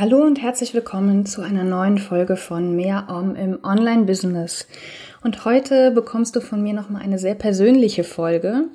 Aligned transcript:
Hallo 0.00 0.18
und 0.18 0.40
herzlich 0.40 0.74
willkommen 0.74 1.26
zu 1.26 1.42
einer 1.42 1.64
neuen 1.64 1.98
Folge 1.98 2.36
von 2.36 2.76
Mehr 2.76 3.08
Om 3.08 3.34
im 3.34 3.58
Online-Business. 3.64 4.68
Und 5.24 5.44
heute 5.44 5.90
bekommst 5.90 6.36
du 6.36 6.40
von 6.40 6.62
mir 6.62 6.72
nochmal 6.72 7.02
eine 7.02 7.18
sehr 7.18 7.34
persönliche 7.34 8.04
Folge. 8.04 8.68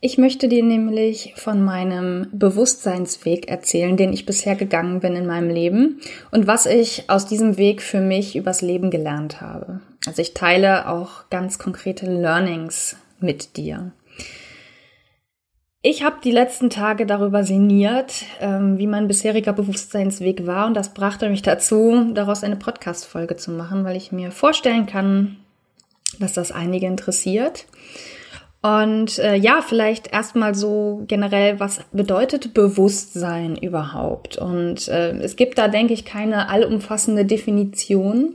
Ich 0.00 0.18
möchte 0.18 0.46
dir 0.46 0.62
nämlich 0.62 1.32
von 1.34 1.64
meinem 1.64 2.28
Bewusstseinsweg 2.30 3.48
erzählen, 3.48 3.96
den 3.96 4.12
ich 4.12 4.24
bisher 4.24 4.54
gegangen 4.54 5.00
bin 5.00 5.16
in 5.16 5.26
meinem 5.26 5.50
Leben 5.50 6.00
und 6.30 6.46
was 6.46 6.64
ich 6.64 7.10
aus 7.10 7.26
diesem 7.26 7.56
Weg 7.56 7.82
für 7.82 8.00
mich 8.00 8.36
übers 8.36 8.62
Leben 8.62 8.92
gelernt 8.92 9.40
habe. 9.40 9.80
Also 10.06 10.22
ich 10.22 10.32
teile 10.32 10.88
auch 10.88 11.28
ganz 11.28 11.58
konkrete 11.58 12.06
Learnings 12.06 12.94
mit 13.18 13.56
dir. 13.56 13.90
Ich 15.80 16.02
habe 16.02 16.16
die 16.24 16.32
letzten 16.32 16.70
Tage 16.70 17.06
darüber 17.06 17.44
sinniert, 17.44 18.24
ähm, 18.40 18.78
wie 18.78 18.88
mein 18.88 19.06
bisheriger 19.06 19.52
Bewusstseinsweg 19.52 20.44
war 20.44 20.66
und 20.66 20.74
das 20.74 20.92
brachte 20.92 21.30
mich 21.30 21.42
dazu, 21.42 22.10
daraus 22.14 22.42
eine 22.42 22.56
Podcast-Folge 22.56 23.36
zu 23.36 23.52
machen, 23.52 23.84
weil 23.84 23.96
ich 23.96 24.10
mir 24.10 24.32
vorstellen 24.32 24.86
kann, 24.86 25.36
dass 26.18 26.32
das 26.32 26.50
einige 26.50 26.86
interessiert. 26.86 27.66
Und 28.60 29.20
äh, 29.20 29.36
ja, 29.36 29.62
vielleicht 29.62 30.12
erstmal 30.12 30.56
so 30.56 31.04
generell, 31.06 31.60
was 31.60 31.80
bedeutet 31.92 32.54
Bewusstsein 32.54 33.54
überhaupt? 33.56 34.36
Und 34.36 34.88
äh, 34.88 35.12
es 35.18 35.36
gibt 35.36 35.58
da, 35.58 35.68
denke 35.68 35.94
ich, 35.94 36.04
keine 36.04 36.48
allumfassende 36.48 37.24
Definition. 37.24 38.34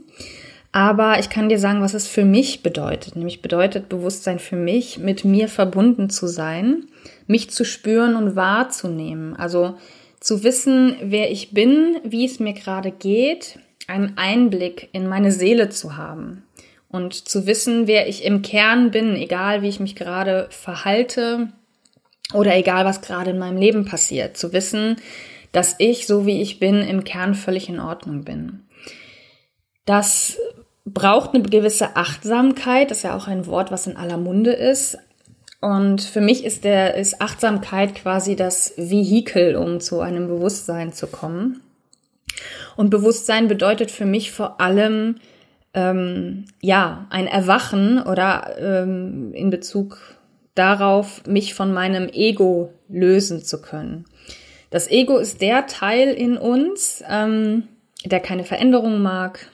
Aber 0.71 1.19
ich 1.19 1.29
kann 1.29 1.49
dir 1.49 1.59
sagen, 1.59 1.81
was 1.81 1.93
es 1.93 2.07
für 2.07 2.23
mich 2.23 2.63
bedeutet. 2.63 3.17
Nämlich 3.17 3.41
bedeutet 3.41 3.89
Bewusstsein 3.89 4.39
für 4.39 4.55
mich, 4.55 4.97
mit 4.97 5.25
mir 5.25 5.49
verbunden 5.49 6.09
zu 6.09 6.25
sein, 6.27 6.85
mich 7.27 7.49
zu 7.49 7.65
spüren 7.65 8.15
und 8.15 8.35
wahrzunehmen. 8.35 9.35
Also 9.35 9.75
zu 10.19 10.43
wissen, 10.43 10.95
wer 11.01 11.31
ich 11.31 11.51
bin, 11.51 11.97
wie 12.03 12.25
es 12.25 12.39
mir 12.39 12.53
gerade 12.53 12.91
geht, 12.91 13.59
einen 13.87 14.17
Einblick 14.17 14.89
in 14.93 15.07
meine 15.07 15.31
Seele 15.31 15.69
zu 15.69 15.97
haben 15.97 16.43
und 16.89 17.13
zu 17.27 17.45
wissen, 17.45 17.87
wer 17.87 18.07
ich 18.07 18.23
im 18.23 18.41
Kern 18.41 18.91
bin, 18.91 19.15
egal 19.15 19.61
wie 19.61 19.67
ich 19.67 19.79
mich 19.79 19.95
gerade 19.95 20.47
verhalte 20.51 21.49
oder 22.33 22.55
egal 22.55 22.85
was 22.85 23.01
gerade 23.01 23.31
in 23.31 23.39
meinem 23.39 23.57
Leben 23.57 23.85
passiert, 23.85 24.37
zu 24.37 24.53
wissen, 24.53 24.97
dass 25.51 25.75
ich, 25.79 26.07
so 26.07 26.25
wie 26.25 26.41
ich 26.41 26.59
bin, 26.59 26.81
im 26.81 27.03
Kern 27.03 27.35
völlig 27.35 27.67
in 27.67 27.79
Ordnung 27.79 28.23
bin. 28.23 28.63
Das 29.85 30.37
braucht 30.85 31.33
eine 31.33 31.43
gewisse 31.43 31.95
Achtsamkeit, 31.95 32.91
das 32.91 32.97
ist 32.99 33.03
ja 33.03 33.15
auch 33.15 33.27
ein 33.27 33.45
Wort, 33.47 33.71
was 33.71 33.87
in 33.87 33.97
aller 33.97 34.17
Munde 34.17 34.51
ist. 34.51 34.97
Und 35.63 36.01
für 36.01 36.19
mich 36.19 36.43
ist 36.43 36.65
der, 36.65 36.95
ist 36.95 37.21
Achtsamkeit 37.21 37.95
quasi 37.95 38.35
das 38.35 38.73
Vehikel, 38.75 39.55
um 39.55 39.79
zu 39.79 40.01
einem 40.01 40.27
Bewusstsein 40.27 40.91
zu 40.91 41.07
kommen. 41.07 41.61
Und 42.75 42.89
Bewusstsein 42.89 43.47
bedeutet 43.47 43.89
für 43.89 44.03
mich 44.03 44.33
vor 44.33 44.59
allem, 44.59 45.21
ähm, 45.73 46.47
ja, 46.59 47.07
ein 47.11 47.27
Erwachen 47.27 48.03
oder 48.03 48.57
ähm, 48.59 49.31
in 49.33 49.51
Bezug 49.51 49.99
darauf, 50.53 51.25
mich 51.27 51.53
von 51.53 51.71
meinem 51.71 52.09
Ego 52.09 52.73
lösen 52.89 53.41
zu 53.41 53.61
können. 53.61 54.03
Das 54.69 54.91
Ego 54.91 55.17
ist 55.17 55.39
der 55.39 55.65
Teil 55.65 56.09
in 56.09 56.37
uns, 56.37 57.01
ähm, 57.09 57.69
der 58.03 58.19
keine 58.19 58.43
Veränderung 58.43 59.01
mag, 59.01 59.47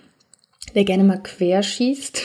der 0.75 0.83
gerne 0.83 1.03
mal 1.03 1.21
querschießt, 1.21 2.21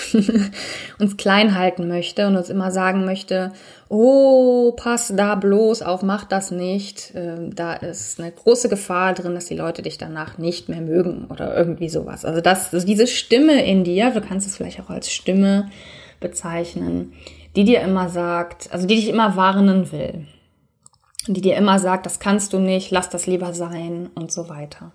uns 0.98 1.16
klein 1.16 1.56
halten 1.56 1.88
möchte 1.88 2.26
und 2.26 2.36
uns 2.36 2.50
immer 2.50 2.70
sagen 2.70 3.04
möchte, 3.04 3.52
oh, 3.88 4.72
pass 4.72 5.12
da 5.14 5.34
bloß 5.34 5.82
auf, 5.82 6.02
mach 6.02 6.24
das 6.24 6.50
nicht. 6.50 7.12
Ähm, 7.14 7.54
da 7.54 7.74
ist 7.74 8.20
eine 8.20 8.32
große 8.32 8.68
Gefahr 8.68 9.14
drin, 9.14 9.34
dass 9.34 9.46
die 9.46 9.56
Leute 9.56 9.82
dich 9.82 9.98
danach 9.98 10.38
nicht 10.38 10.68
mehr 10.68 10.80
mögen 10.80 11.26
oder 11.30 11.56
irgendwie 11.56 11.88
sowas. 11.88 12.24
Also 12.24 12.40
das, 12.40 12.72
also 12.72 12.86
diese 12.86 13.06
Stimme 13.06 13.64
in 13.64 13.84
dir, 13.84 14.10
du 14.10 14.20
kannst 14.20 14.46
es 14.46 14.56
vielleicht 14.56 14.80
auch 14.80 14.90
als 14.90 15.12
Stimme 15.12 15.70
bezeichnen, 16.20 17.12
die 17.56 17.64
dir 17.64 17.80
immer 17.82 18.08
sagt, 18.08 18.72
also 18.72 18.86
die 18.86 18.96
dich 18.96 19.08
immer 19.08 19.36
warnen 19.36 19.92
will. 19.92 20.26
Die 21.26 21.40
dir 21.40 21.56
immer 21.56 21.78
sagt, 21.78 22.04
das 22.04 22.18
kannst 22.18 22.52
du 22.52 22.58
nicht, 22.58 22.90
lass 22.90 23.08
das 23.08 23.26
lieber 23.26 23.54
sein 23.54 24.10
und 24.14 24.30
so 24.30 24.48
weiter. 24.48 24.92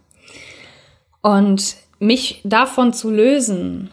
Und 1.21 1.75
mich 1.99 2.41
davon 2.43 2.93
zu 2.93 3.09
lösen, 3.09 3.91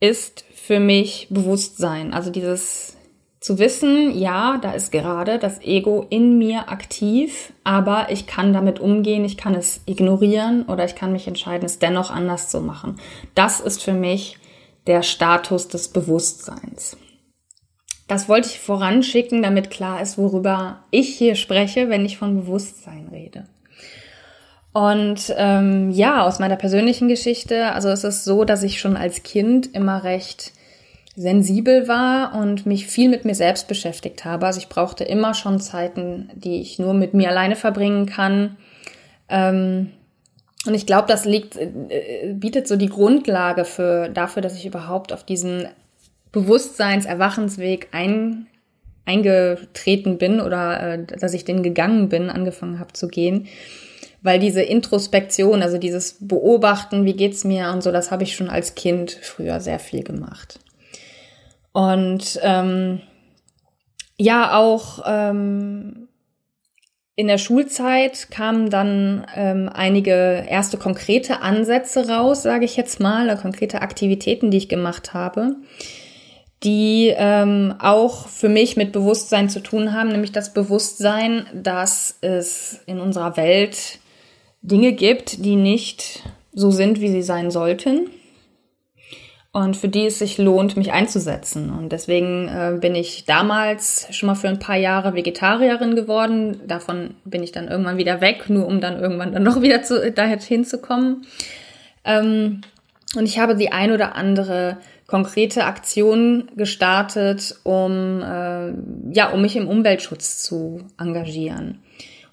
ist 0.00 0.44
für 0.54 0.80
mich 0.80 1.28
Bewusstsein. 1.30 2.12
Also 2.12 2.30
dieses 2.30 2.96
zu 3.40 3.58
wissen, 3.58 4.18
ja, 4.18 4.58
da 4.62 4.72
ist 4.72 4.90
gerade 4.90 5.38
das 5.38 5.60
Ego 5.60 6.06
in 6.08 6.38
mir 6.38 6.70
aktiv, 6.70 7.52
aber 7.62 8.06
ich 8.10 8.26
kann 8.26 8.54
damit 8.54 8.80
umgehen, 8.80 9.22
ich 9.22 9.36
kann 9.36 9.54
es 9.54 9.82
ignorieren 9.84 10.62
oder 10.62 10.86
ich 10.86 10.94
kann 10.94 11.12
mich 11.12 11.28
entscheiden, 11.28 11.66
es 11.66 11.78
dennoch 11.78 12.10
anders 12.10 12.48
zu 12.48 12.62
machen. 12.62 12.98
Das 13.34 13.60
ist 13.60 13.82
für 13.82 13.92
mich 13.92 14.38
der 14.86 15.02
Status 15.02 15.68
des 15.68 15.88
Bewusstseins. 15.88 16.96
Das 18.08 18.30
wollte 18.30 18.48
ich 18.48 18.60
voranschicken, 18.60 19.42
damit 19.42 19.70
klar 19.70 20.00
ist, 20.00 20.16
worüber 20.16 20.84
ich 20.90 21.16
hier 21.16 21.34
spreche, 21.34 21.90
wenn 21.90 22.06
ich 22.06 22.16
von 22.16 22.36
Bewusstsein 22.36 23.08
rede. 23.12 23.46
Und 24.74 25.32
ähm, 25.36 25.92
ja, 25.92 26.26
aus 26.26 26.40
meiner 26.40 26.56
persönlichen 26.56 27.06
Geschichte, 27.06 27.72
also 27.72 27.90
es 27.90 28.02
ist 28.02 28.24
so, 28.24 28.44
dass 28.44 28.64
ich 28.64 28.80
schon 28.80 28.96
als 28.96 29.22
Kind 29.22 29.72
immer 29.72 30.02
recht 30.02 30.50
sensibel 31.14 31.86
war 31.86 32.34
und 32.34 32.66
mich 32.66 32.88
viel 32.88 33.08
mit 33.08 33.24
mir 33.24 33.36
selbst 33.36 33.68
beschäftigt 33.68 34.24
habe. 34.24 34.46
Also 34.46 34.58
ich 34.58 34.68
brauchte 34.68 35.04
immer 35.04 35.32
schon 35.34 35.60
Zeiten, 35.60 36.28
die 36.34 36.60
ich 36.60 36.80
nur 36.80 36.92
mit 36.92 37.14
mir 37.14 37.28
alleine 37.28 37.54
verbringen 37.54 38.06
kann. 38.06 38.56
Ähm, 39.28 39.90
und 40.66 40.74
ich 40.74 40.86
glaube, 40.86 41.06
das 41.06 41.24
liegt, 41.24 41.56
äh, 41.56 42.34
bietet 42.34 42.66
so 42.66 42.74
die 42.74 42.88
Grundlage 42.88 43.64
für, 43.64 44.08
dafür, 44.08 44.42
dass 44.42 44.56
ich 44.56 44.66
überhaupt 44.66 45.12
auf 45.12 45.22
diesen 45.22 45.68
Bewusstseins-Erwachensweg 46.32 47.90
ein, 47.92 48.48
eingetreten 49.06 50.18
bin 50.18 50.40
oder 50.40 50.94
äh, 50.94 51.04
dass 51.04 51.32
ich 51.32 51.44
den 51.44 51.62
gegangen 51.62 52.08
bin, 52.08 52.28
angefangen 52.28 52.80
habe 52.80 52.92
zu 52.92 53.06
gehen 53.06 53.46
weil 54.24 54.38
diese 54.40 54.62
Introspektion, 54.62 55.62
also 55.62 55.76
dieses 55.76 56.16
Beobachten, 56.18 57.04
wie 57.04 57.12
geht's 57.12 57.44
mir 57.44 57.70
und 57.70 57.82
so, 57.82 57.92
das 57.92 58.10
habe 58.10 58.22
ich 58.22 58.34
schon 58.34 58.48
als 58.48 58.74
Kind 58.74 59.12
früher 59.12 59.60
sehr 59.60 59.78
viel 59.78 60.02
gemacht. 60.02 60.60
Und 61.72 62.40
ähm, 62.42 63.02
ja, 64.16 64.56
auch 64.56 65.04
ähm, 65.06 66.08
in 67.16 67.26
der 67.26 67.36
Schulzeit 67.36 68.30
kamen 68.30 68.70
dann 68.70 69.26
ähm, 69.36 69.68
einige 69.70 70.46
erste 70.48 70.78
konkrete 70.78 71.42
Ansätze 71.42 72.08
raus, 72.08 72.42
sage 72.42 72.64
ich 72.64 72.78
jetzt 72.78 73.00
mal, 73.00 73.26
oder 73.26 73.36
konkrete 73.36 73.82
Aktivitäten, 73.82 74.50
die 74.50 74.56
ich 74.56 74.70
gemacht 74.70 75.12
habe, 75.12 75.56
die 76.62 77.12
ähm, 77.14 77.74
auch 77.78 78.26
für 78.28 78.48
mich 78.48 78.78
mit 78.78 78.92
Bewusstsein 78.92 79.50
zu 79.50 79.60
tun 79.60 79.92
haben, 79.92 80.08
nämlich 80.08 80.32
das 80.32 80.54
Bewusstsein, 80.54 81.44
dass 81.52 82.16
es 82.22 82.80
in 82.86 83.00
unserer 83.00 83.36
Welt 83.36 83.98
Dinge 84.64 84.92
gibt, 84.92 85.44
die 85.44 85.56
nicht 85.56 86.22
so 86.54 86.70
sind, 86.70 87.00
wie 87.00 87.10
sie 87.10 87.22
sein 87.22 87.50
sollten. 87.50 88.08
Und 89.52 89.76
für 89.76 89.88
die 89.88 90.06
es 90.06 90.18
sich 90.18 90.38
lohnt, 90.38 90.76
mich 90.76 90.90
einzusetzen. 90.90 91.70
Und 91.70 91.92
deswegen 91.92 92.48
äh, 92.48 92.76
bin 92.80 92.96
ich 92.96 93.24
damals 93.24 94.08
schon 94.10 94.26
mal 94.26 94.34
für 94.34 94.48
ein 94.48 94.58
paar 94.58 94.76
Jahre 94.76 95.14
Vegetarierin 95.14 95.94
geworden. 95.94 96.60
Davon 96.66 97.14
bin 97.24 97.42
ich 97.42 97.52
dann 97.52 97.68
irgendwann 97.68 97.98
wieder 97.98 98.20
weg, 98.20 98.48
nur 98.48 98.66
um 98.66 98.80
dann 98.80 98.98
irgendwann 98.98 99.32
dann 99.32 99.44
noch 99.44 99.62
wieder 99.62 99.82
zu, 99.82 100.10
dahin 100.10 100.64
zu 100.64 100.78
kommen. 100.78 101.26
Ähm, 102.04 102.62
und 103.14 103.26
ich 103.26 103.38
habe 103.38 103.54
die 103.54 103.70
ein 103.70 103.92
oder 103.92 104.16
andere 104.16 104.78
konkrete 105.06 105.64
Aktion 105.64 106.50
gestartet, 106.56 107.54
um 107.62 108.22
äh, 108.22 108.72
ja, 109.12 109.30
um 109.30 109.42
mich 109.42 109.54
im 109.54 109.68
Umweltschutz 109.68 110.42
zu 110.42 110.80
engagieren. 110.98 111.83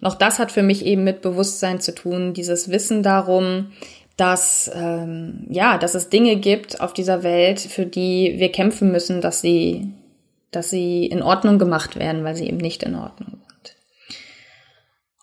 Und 0.02 0.08
auch 0.08 0.16
das 0.16 0.40
hat 0.40 0.52
für 0.52 0.64
mich 0.64 0.86
eben 0.86 1.04
mit 1.04 1.22
Bewusstsein 1.22 1.80
zu 1.80 1.94
tun, 1.94 2.34
dieses 2.34 2.70
Wissen 2.70 3.04
darum, 3.04 3.72
dass 4.18 4.70
ähm, 4.74 5.46
ja, 5.50 5.78
dass 5.78 5.96
es 5.96 6.10
Dinge 6.10 6.36
gibt 6.36 6.82
auf 6.82 6.94
dieser 6.94 7.24
Welt, 7.24 7.60
für 7.60 7.86
die 7.86 8.36
wir 8.38 8.52
kämpfen 8.52 8.92
müssen, 8.92 9.22
dass 9.22 9.42
sie, 9.42 9.88
dass 10.52 10.70
sie 10.70 11.06
in 11.06 11.22
Ordnung 11.22 11.60
gemacht 11.60 11.98
werden, 11.98 12.24
weil 12.24 12.36
sie 12.36 12.48
eben 12.48 12.58
nicht 12.58 12.84
in 12.84 12.96
Ordnung 12.96 13.40
sind. 13.48 13.76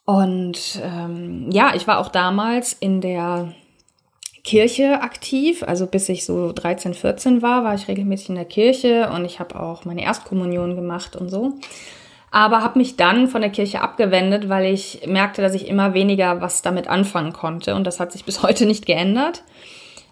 Und 0.05 0.81
ähm, 0.83 1.51
ja, 1.51 1.75
ich 1.75 1.87
war 1.87 1.99
auch 1.99 2.09
damals 2.09 2.73
in 2.73 3.01
der 3.01 3.53
Kirche 4.43 5.03
aktiv. 5.03 5.63
Also 5.63 5.87
bis 5.87 6.09
ich 6.09 6.25
so 6.25 6.53
13, 6.53 6.95
14 6.95 7.43
war, 7.43 7.65
war 7.65 7.75
ich 7.75 7.89
regelmäßig 7.89 8.31
in 8.31 8.35
der 8.37 8.47
Kirche 8.47 9.11
und 9.11 9.27
ich 9.27 9.39
habe 9.41 9.61
auch 9.61 9.85
meine 9.85 10.03
Erstkommunion 10.03 10.75
gemacht 10.75 11.15
und 11.17 11.29
so. 11.29 11.59
Aber 12.31 12.63
habe 12.63 12.79
mich 12.79 12.97
dann 12.97 13.29
von 13.29 13.41
der 13.41 13.51
Kirche 13.51 13.81
abgewendet, 13.81 14.49
weil 14.49 14.73
ich 14.73 15.07
merkte, 15.07 15.43
dass 15.43 15.55
ich 15.55 15.69
immer 15.69 15.95
weniger 15.95 16.41
was 16.41 16.63
damit 16.63 16.89
anfangen 16.89 17.33
konnte. 17.33 17.75
Und 17.75 17.87
das 17.87 18.01
hat 18.01 18.13
sich 18.13 18.25
bis 18.27 18.43
heute 18.43 18.67
nicht 18.67 18.87
geändert. 18.87 19.43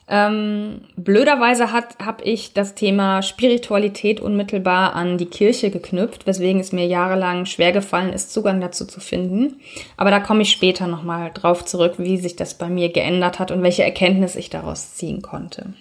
Ähm, 0.09 0.83
blöderweise 0.97 1.73
habe 1.73 2.23
ich 2.23 2.53
das 2.53 2.77
Thema 2.77 3.23
Spiritualität 3.23 4.21
unmittelbar 4.21 4.95
an 4.95 5.19
die 5.19 5.27
Kirche 5.27 5.71
geknüpft, 5.71 6.29
weswegen 6.29 6.61
es 6.61 6.71
mir 6.71 6.87
jahrelang 6.87 7.45
schwer 7.45 7.73
gefallen 7.73 8.13
ist, 8.13 8.33
Zugang 8.33 8.61
dazu 8.61 8.87
zu 8.87 9.01
finden. 9.01 9.61
Aber 9.97 10.11
da 10.11 10.21
komme 10.21 10.43
ich 10.43 10.53
später 10.53 10.87
nochmal 10.87 11.33
drauf 11.35 11.65
zurück, 11.65 11.95
wie 11.99 12.19
sich 12.19 12.37
das 12.37 12.55
bei 12.55 12.69
mir 12.69 12.93
geändert 12.93 13.41
hat 13.41 13.51
und 13.51 13.63
welche 13.65 13.83
Erkenntnis 13.83 14.37
ich 14.37 14.49
daraus 14.49 14.95
ziehen 14.95 15.23
konnte. 15.23 15.75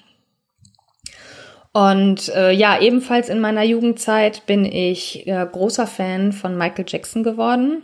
Und 1.75 2.29
äh, 2.29 2.53
ja, 2.53 2.79
ebenfalls 2.79 3.27
in 3.27 3.41
meiner 3.41 3.63
Jugendzeit 3.63 4.45
bin 4.45 4.63
ich 4.63 5.27
äh, 5.27 5.45
großer 5.51 5.87
Fan 5.87 6.31
von 6.31 6.57
Michael 6.57 6.85
Jackson 6.87 7.21
geworden. 7.21 7.83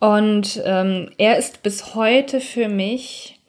Und 0.00 0.60
ähm, 0.64 1.10
er 1.16 1.38
ist 1.38 1.62
bis 1.62 1.94
heute 1.94 2.40
für 2.40 2.68
mich 2.68 3.40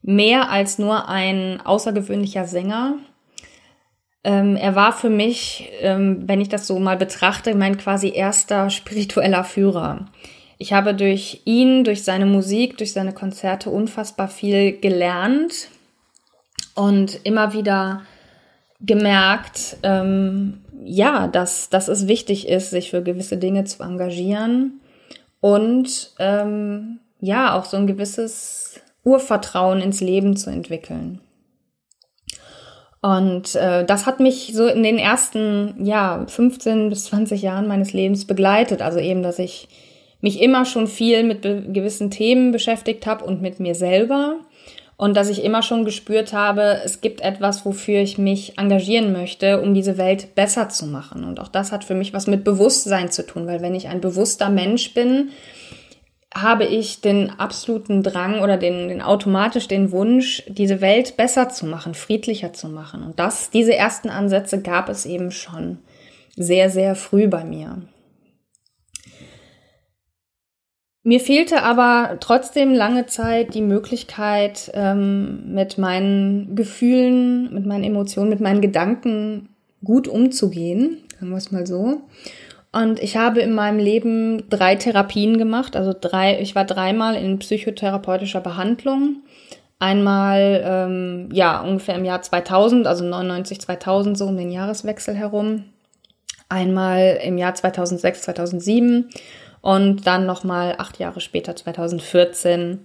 mehr 0.00 0.48
als 0.50 0.78
nur 0.78 1.08
ein 1.08 1.60
außergewöhnlicher 1.60 2.44
Sänger. 2.44 2.98
Ähm, 4.22 4.54
er 4.54 4.76
war 4.76 4.92
für 4.92 5.10
mich, 5.10 5.68
ähm, 5.80 6.28
wenn 6.28 6.40
ich 6.40 6.48
das 6.48 6.68
so 6.68 6.78
mal 6.78 6.96
betrachte, 6.96 7.56
mein 7.56 7.78
quasi 7.78 8.12
erster 8.14 8.70
spiritueller 8.70 9.42
Führer. 9.42 10.06
Ich 10.56 10.72
habe 10.72 10.94
durch 10.94 11.42
ihn, 11.46 11.82
durch 11.82 12.04
seine 12.04 12.26
Musik, 12.26 12.78
durch 12.78 12.92
seine 12.92 13.12
Konzerte 13.12 13.70
unfassbar 13.70 14.28
viel 14.28 14.78
gelernt 14.78 15.66
und 16.76 17.18
immer 17.24 17.54
wieder 17.54 18.02
gemerkt, 18.80 19.76
ähm, 19.82 20.60
ja, 20.84 21.28
dass, 21.28 21.68
dass 21.68 21.88
es 21.88 22.08
wichtig 22.08 22.48
ist, 22.48 22.70
sich 22.70 22.90
für 22.90 23.02
gewisse 23.02 23.36
Dinge 23.36 23.64
zu 23.64 23.82
engagieren 23.82 24.80
und 25.40 26.12
ähm, 26.18 27.00
ja, 27.20 27.58
auch 27.58 27.64
so 27.64 27.76
ein 27.76 27.86
gewisses 27.86 28.80
Urvertrauen 29.04 29.80
ins 29.80 30.00
Leben 30.00 30.36
zu 30.36 30.50
entwickeln. 30.50 31.20
Und 33.02 33.54
äh, 33.54 33.84
das 33.84 34.04
hat 34.04 34.20
mich 34.20 34.52
so 34.54 34.66
in 34.66 34.82
den 34.82 34.98
ersten, 34.98 35.74
ja, 35.84 36.24
15 36.26 36.90
bis 36.90 37.04
20 37.04 37.40
Jahren 37.40 37.66
meines 37.66 37.92
Lebens 37.94 38.26
begleitet. 38.26 38.82
Also 38.82 38.98
eben, 38.98 39.22
dass 39.22 39.38
ich 39.38 39.68
mich 40.20 40.42
immer 40.42 40.66
schon 40.66 40.86
viel 40.86 41.22
mit 41.22 41.42
gewissen 41.42 42.10
Themen 42.10 42.52
beschäftigt 42.52 43.06
habe 43.06 43.24
und 43.24 43.40
mit 43.40 43.58
mir 43.58 43.74
selber. 43.74 44.40
Und 45.00 45.16
dass 45.16 45.30
ich 45.30 45.42
immer 45.42 45.62
schon 45.62 45.86
gespürt 45.86 46.34
habe, 46.34 46.82
es 46.84 47.00
gibt 47.00 47.22
etwas, 47.22 47.64
wofür 47.64 48.00
ich 48.00 48.18
mich 48.18 48.58
engagieren 48.58 49.12
möchte, 49.12 49.62
um 49.62 49.72
diese 49.72 49.96
Welt 49.96 50.34
besser 50.34 50.68
zu 50.68 50.84
machen. 50.84 51.24
Und 51.24 51.40
auch 51.40 51.48
das 51.48 51.72
hat 51.72 51.84
für 51.84 51.94
mich 51.94 52.12
was 52.12 52.26
mit 52.26 52.44
Bewusstsein 52.44 53.10
zu 53.10 53.24
tun, 53.24 53.46
weil 53.46 53.62
wenn 53.62 53.74
ich 53.74 53.88
ein 53.88 54.02
bewusster 54.02 54.50
Mensch 54.50 54.92
bin, 54.92 55.30
habe 56.34 56.66
ich 56.66 57.00
den 57.00 57.30
absoluten 57.30 58.02
Drang 58.02 58.42
oder 58.42 58.58
den, 58.58 58.88
den 58.88 59.00
automatisch 59.00 59.68
den 59.68 59.90
Wunsch, 59.90 60.42
diese 60.48 60.82
Welt 60.82 61.16
besser 61.16 61.48
zu 61.48 61.64
machen, 61.64 61.94
friedlicher 61.94 62.52
zu 62.52 62.68
machen. 62.68 63.02
Und 63.02 63.18
das, 63.18 63.48
diese 63.48 63.74
ersten 63.74 64.10
Ansätze 64.10 64.60
gab 64.60 64.90
es 64.90 65.06
eben 65.06 65.30
schon 65.30 65.78
sehr, 66.36 66.68
sehr 66.68 66.94
früh 66.94 67.26
bei 67.26 67.42
mir. 67.42 67.78
Mir 71.02 71.20
fehlte 71.20 71.62
aber 71.62 72.18
trotzdem 72.20 72.74
lange 72.74 73.06
Zeit 73.06 73.54
die 73.54 73.62
Möglichkeit, 73.62 74.70
ähm, 74.74 75.54
mit 75.54 75.78
meinen 75.78 76.54
Gefühlen, 76.54 77.52
mit 77.54 77.64
meinen 77.64 77.84
Emotionen, 77.84 78.28
mit 78.28 78.40
meinen 78.40 78.60
Gedanken 78.60 79.48
gut 79.82 80.08
umzugehen, 80.08 80.98
sagen 81.14 81.30
wir 81.30 81.38
es 81.38 81.52
mal 81.52 81.66
so. 81.66 82.02
Und 82.72 83.00
ich 83.02 83.16
habe 83.16 83.40
in 83.40 83.54
meinem 83.54 83.78
Leben 83.78 84.48
drei 84.50 84.76
Therapien 84.76 85.38
gemacht. 85.38 85.74
Also 85.74 85.94
drei, 85.98 86.38
ich 86.40 86.54
war 86.54 86.64
dreimal 86.64 87.16
in 87.16 87.38
psychotherapeutischer 87.38 88.40
Behandlung. 88.40 89.22
Einmal, 89.78 90.62
ähm, 90.64 91.28
ja, 91.32 91.62
ungefähr 91.62 91.96
im 91.96 92.04
Jahr 92.04 92.20
2000, 92.20 92.86
also 92.86 93.04
99, 93.04 93.60
2000, 93.60 94.18
so 94.18 94.26
um 94.26 94.36
den 94.36 94.52
Jahreswechsel 94.52 95.14
herum. 95.14 95.64
Einmal 96.50 97.18
im 97.24 97.38
Jahr 97.38 97.54
2006, 97.54 98.22
2007 98.22 99.08
und 99.60 100.06
dann 100.06 100.26
nochmal 100.26 100.76
acht 100.78 100.98
Jahre 100.98 101.20
später, 101.20 101.54
2014, 101.54 102.80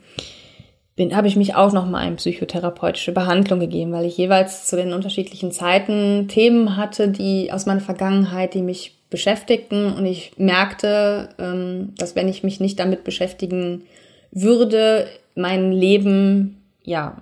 bin, 0.95 1.15
habe 1.15 1.27
ich 1.27 1.35
mich 1.35 1.55
auch 1.55 1.73
nochmal 1.73 2.07
in 2.07 2.15
psychotherapeutische 2.15 3.11
Behandlung 3.11 3.59
gegeben, 3.59 3.91
weil 3.91 4.05
ich 4.05 4.17
jeweils 4.17 4.67
zu 4.67 4.75
den 4.75 4.93
unterschiedlichen 4.93 5.51
Zeiten 5.51 6.27
Themen 6.27 6.77
hatte, 6.77 7.09
die 7.09 7.51
aus 7.51 7.65
meiner 7.65 7.81
Vergangenheit, 7.81 8.53
die 8.53 8.61
mich 8.61 8.95
beschäftigten 9.09 9.93
und 9.93 10.05
ich 10.05 10.33
merkte, 10.37 11.29
ähm, 11.37 11.93
dass 11.97 12.15
wenn 12.15 12.27
ich 12.27 12.43
mich 12.43 12.59
nicht 12.59 12.79
damit 12.79 13.03
beschäftigen 13.03 13.83
würde, 14.31 15.07
mein 15.35 15.71
Leben 15.71 16.61
ja 16.83 17.21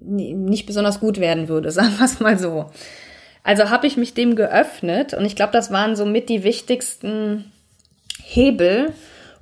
nicht 0.00 0.66
besonders 0.66 1.00
gut 1.00 1.20
werden 1.20 1.48
würde, 1.48 1.70
sagen 1.72 1.94
wir 1.98 2.04
es 2.04 2.20
mal 2.20 2.38
so. 2.38 2.66
Also 3.42 3.70
habe 3.70 3.86
ich 3.86 3.96
mich 3.96 4.14
dem 4.14 4.36
geöffnet 4.36 5.14
und 5.14 5.24
ich 5.24 5.36
glaube, 5.36 5.52
das 5.52 5.70
waren 5.70 5.96
so 5.96 6.04
mit 6.04 6.28
die 6.28 6.44
wichtigsten 6.44 7.50
Hebel, 8.28 8.92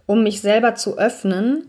um 0.06 0.22
mich 0.22 0.40
selber 0.40 0.76
zu 0.76 0.96
öffnen, 0.96 1.66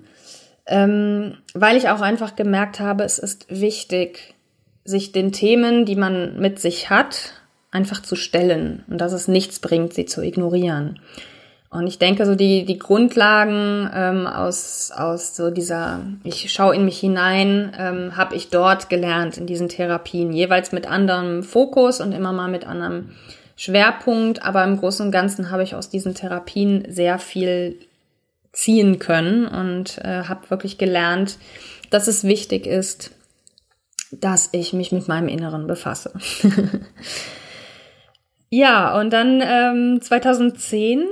ähm, 0.67 1.37
weil 1.55 1.75
ich 1.75 1.89
auch 1.89 2.01
einfach 2.01 2.35
gemerkt 2.35 2.79
habe, 2.79 3.03
es 3.03 3.17
ist 3.17 3.47
wichtig, 3.49 4.35
sich 4.83 5.11
den 5.11 5.31
Themen, 5.31 5.85
die 5.85 5.95
man 5.95 6.39
mit 6.39 6.59
sich 6.59 6.91
hat, 6.91 7.33
einfach 7.71 8.03
zu 8.03 8.15
stellen 8.15 8.83
und 8.87 9.01
dass 9.01 9.13
es 9.13 9.27
nichts 9.27 9.59
bringt, 9.59 9.93
sie 9.93 10.05
zu 10.05 10.21
ignorieren. 10.21 10.99
Und 11.69 11.87
ich 11.87 11.99
denke, 11.99 12.25
so 12.25 12.35
die, 12.35 12.65
die 12.65 12.77
Grundlagen 12.77 13.89
ähm, 13.93 14.27
aus, 14.27 14.91
aus 14.95 15.35
so 15.35 15.49
dieser, 15.49 16.01
ich 16.23 16.51
schaue 16.53 16.75
in 16.75 16.85
mich 16.85 16.99
hinein, 16.99 17.73
ähm, 17.77 18.15
habe 18.15 18.35
ich 18.35 18.49
dort 18.49 18.89
gelernt 18.89 19.37
in 19.37 19.47
diesen 19.47 19.67
Therapien, 19.67 20.31
jeweils 20.31 20.71
mit 20.71 20.87
anderem 20.87 21.43
Fokus 21.43 21.99
und 21.99 22.13
immer 22.13 22.31
mal 22.31 22.47
mit 22.47 22.65
anderem 22.65 23.09
Schwerpunkt. 23.57 24.43
Aber 24.43 24.63
im 24.63 24.77
Großen 24.77 25.05
und 25.05 25.11
Ganzen 25.11 25.51
habe 25.51 25.63
ich 25.63 25.75
aus 25.75 25.89
diesen 25.89 26.15
Therapien 26.15 26.85
sehr 26.87 27.19
viel 27.19 27.77
ziehen 28.53 28.99
können 28.99 29.45
und 29.45 29.97
äh, 29.97 30.23
habe 30.23 30.49
wirklich 30.49 30.77
gelernt, 30.77 31.37
dass 31.89 32.07
es 32.07 32.23
wichtig 32.23 32.65
ist, 32.65 33.11
dass 34.11 34.49
ich 34.53 34.71
mich 34.71 34.93
mit 34.93 35.09
meinem 35.09 35.27
Inneren 35.27 35.67
befasse. 35.67 36.13
Ja, 38.49 38.97
und 38.99 39.11
dann 39.11 39.41
ähm, 39.45 40.01
2010 40.01 41.05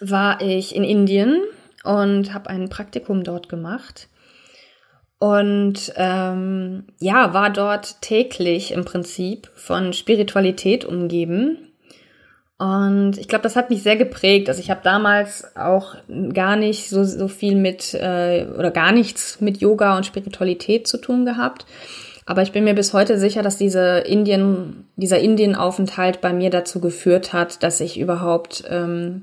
war 0.00 0.40
ich 0.40 0.74
in 0.74 0.82
Indien 0.82 1.40
und 1.84 2.34
habe 2.34 2.50
ein 2.50 2.68
Praktikum 2.68 3.22
dort 3.22 3.48
gemacht. 3.48 4.08
Und 5.24 5.90
ähm, 5.96 6.84
ja, 7.00 7.32
war 7.32 7.48
dort 7.48 8.02
täglich 8.02 8.72
im 8.72 8.84
Prinzip 8.84 9.48
von 9.54 9.94
Spiritualität 9.94 10.84
umgeben. 10.84 11.72
Und 12.58 13.16
ich 13.16 13.26
glaube, 13.26 13.44
das 13.44 13.56
hat 13.56 13.70
mich 13.70 13.82
sehr 13.82 13.96
geprägt. 13.96 14.50
Also 14.50 14.60
ich 14.60 14.70
habe 14.70 14.82
damals 14.84 15.56
auch 15.56 15.94
gar 16.34 16.56
nicht 16.56 16.90
so, 16.90 17.04
so 17.04 17.28
viel 17.28 17.56
mit 17.56 17.94
äh, 17.94 18.46
oder 18.58 18.70
gar 18.70 18.92
nichts 18.92 19.40
mit 19.40 19.62
Yoga 19.62 19.96
und 19.96 20.04
Spiritualität 20.04 20.86
zu 20.86 20.98
tun 20.98 21.24
gehabt. 21.24 21.64
Aber 22.26 22.42
ich 22.42 22.52
bin 22.52 22.64
mir 22.64 22.74
bis 22.74 22.92
heute 22.92 23.18
sicher, 23.18 23.40
dass 23.40 23.56
diese 23.56 24.00
Indien, 24.00 24.84
dieser 24.96 25.20
Indienaufenthalt 25.20 26.20
bei 26.20 26.34
mir 26.34 26.50
dazu 26.50 26.80
geführt 26.80 27.32
hat, 27.32 27.62
dass 27.62 27.80
ich 27.80 27.98
überhaupt 27.98 28.64
ähm, 28.68 29.22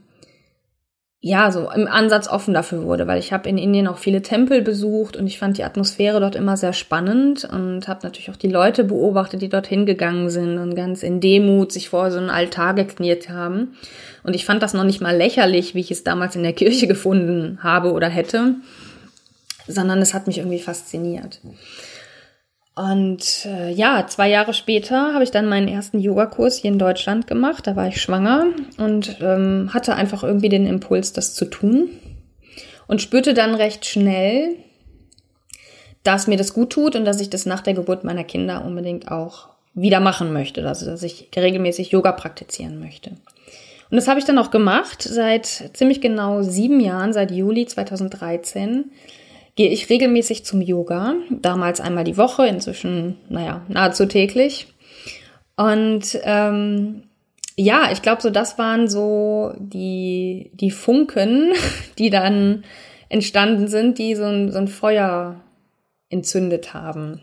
ja 1.23 1.51
so 1.51 1.69
im 1.69 1.87
Ansatz 1.87 2.27
offen 2.27 2.53
dafür 2.53 2.83
wurde, 2.83 3.05
weil 3.05 3.19
ich 3.19 3.31
habe 3.31 3.47
in 3.47 3.59
Indien 3.59 3.87
auch 3.87 3.99
viele 3.99 4.23
Tempel 4.23 4.63
besucht 4.63 5.15
und 5.15 5.27
ich 5.27 5.37
fand 5.37 5.59
die 5.59 5.63
Atmosphäre 5.63 6.19
dort 6.19 6.35
immer 6.35 6.57
sehr 6.57 6.73
spannend 6.73 7.45
und 7.45 7.87
habe 7.87 7.99
natürlich 8.03 8.31
auch 8.31 8.35
die 8.35 8.47
Leute 8.47 8.83
beobachtet, 8.83 9.43
die 9.43 9.49
dorthin 9.49 9.85
gegangen 9.85 10.31
sind 10.31 10.57
und 10.57 10.75
ganz 10.75 11.03
in 11.03 11.21
Demut 11.21 11.71
sich 11.71 11.89
vor 11.89 12.09
so 12.09 12.17
einen 12.17 12.31
Altar 12.31 12.73
gekniet 12.73 13.29
haben. 13.29 13.77
Und 14.23 14.35
ich 14.35 14.45
fand 14.45 14.63
das 14.63 14.73
noch 14.73 14.83
nicht 14.83 14.99
mal 14.99 15.15
lächerlich, 15.15 15.75
wie 15.75 15.81
ich 15.81 15.91
es 15.91 16.03
damals 16.03 16.35
in 16.35 16.43
der 16.43 16.53
Kirche 16.61 16.87
gefunden 16.87 17.59
habe 17.61 17.91
oder 17.91 18.09
hätte, 18.09 18.55
sondern 19.67 20.01
es 20.01 20.15
hat 20.15 20.25
mich 20.25 20.39
irgendwie 20.39 20.59
fasziniert. 20.59 21.39
Und 22.73 23.45
äh, 23.45 23.71
ja, 23.71 24.07
zwei 24.07 24.29
Jahre 24.29 24.53
später 24.53 25.13
habe 25.13 25.23
ich 25.23 25.31
dann 25.31 25.49
meinen 25.49 25.67
ersten 25.67 25.99
Yogakurs 25.99 26.57
hier 26.57 26.71
in 26.71 26.79
Deutschland 26.79 27.27
gemacht. 27.27 27.67
Da 27.67 27.75
war 27.75 27.87
ich 27.87 28.01
schwanger 28.01 28.45
und 28.77 29.17
ähm, 29.21 29.71
hatte 29.73 29.95
einfach 29.95 30.23
irgendwie 30.23 30.49
den 30.49 30.65
Impuls, 30.65 31.11
das 31.11 31.33
zu 31.33 31.45
tun. 31.45 31.89
Und 32.87 33.01
spürte 33.01 33.33
dann 33.33 33.55
recht 33.55 33.85
schnell, 33.85 34.55
dass 36.03 36.27
mir 36.27 36.37
das 36.37 36.53
gut 36.53 36.71
tut 36.71 36.95
und 36.95 37.05
dass 37.05 37.21
ich 37.21 37.29
das 37.29 37.45
nach 37.45 37.61
der 37.61 37.73
Geburt 37.73 38.03
meiner 38.03 38.23
Kinder 38.23 38.65
unbedingt 38.65 39.11
auch 39.11 39.49
wieder 39.73 39.99
machen 39.99 40.31
möchte. 40.33 40.65
Also 40.65 40.85
dass 40.85 41.03
ich 41.03 41.29
regelmäßig 41.35 41.91
Yoga 41.91 42.13
praktizieren 42.13 42.79
möchte. 42.79 43.11
Und 43.11 43.97
das 43.97 44.07
habe 44.07 44.19
ich 44.19 44.25
dann 44.25 44.37
auch 44.37 44.51
gemacht. 44.51 45.01
Seit 45.03 45.45
ziemlich 45.73 45.99
genau 45.99 46.41
sieben 46.41 46.79
Jahren, 46.79 47.11
seit 47.11 47.31
Juli 47.31 47.65
2013, 47.65 48.85
gehe 49.61 49.69
ich 49.69 49.91
regelmäßig 49.91 50.43
zum 50.43 50.59
Yoga. 50.59 51.13
Damals 51.29 51.79
einmal 51.79 52.03
die 52.03 52.17
Woche, 52.17 52.47
inzwischen, 52.47 53.17
naja, 53.29 53.61
nahezu 53.67 54.07
täglich. 54.07 54.73
Und 55.55 56.19
ähm, 56.23 57.03
ja, 57.55 57.91
ich 57.91 58.01
glaube, 58.01 58.23
so 58.23 58.31
das 58.31 58.57
waren 58.57 58.87
so 58.87 59.53
die, 59.59 60.49
die 60.55 60.71
Funken, 60.71 61.51
die 61.99 62.09
dann 62.09 62.63
entstanden 63.07 63.67
sind, 63.67 63.99
die 63.99 64.15
so 64.15 64.23
ein, 64.23 64.51
so 64.51 64.57
ein 64.57 64.67
Feuer 64.67 65.41
entzündet 66.09 66.73
haben. 66.73 67.21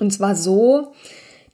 Und 0.00 0.10
zwar 0.10 0.36
so, 0.36 0.94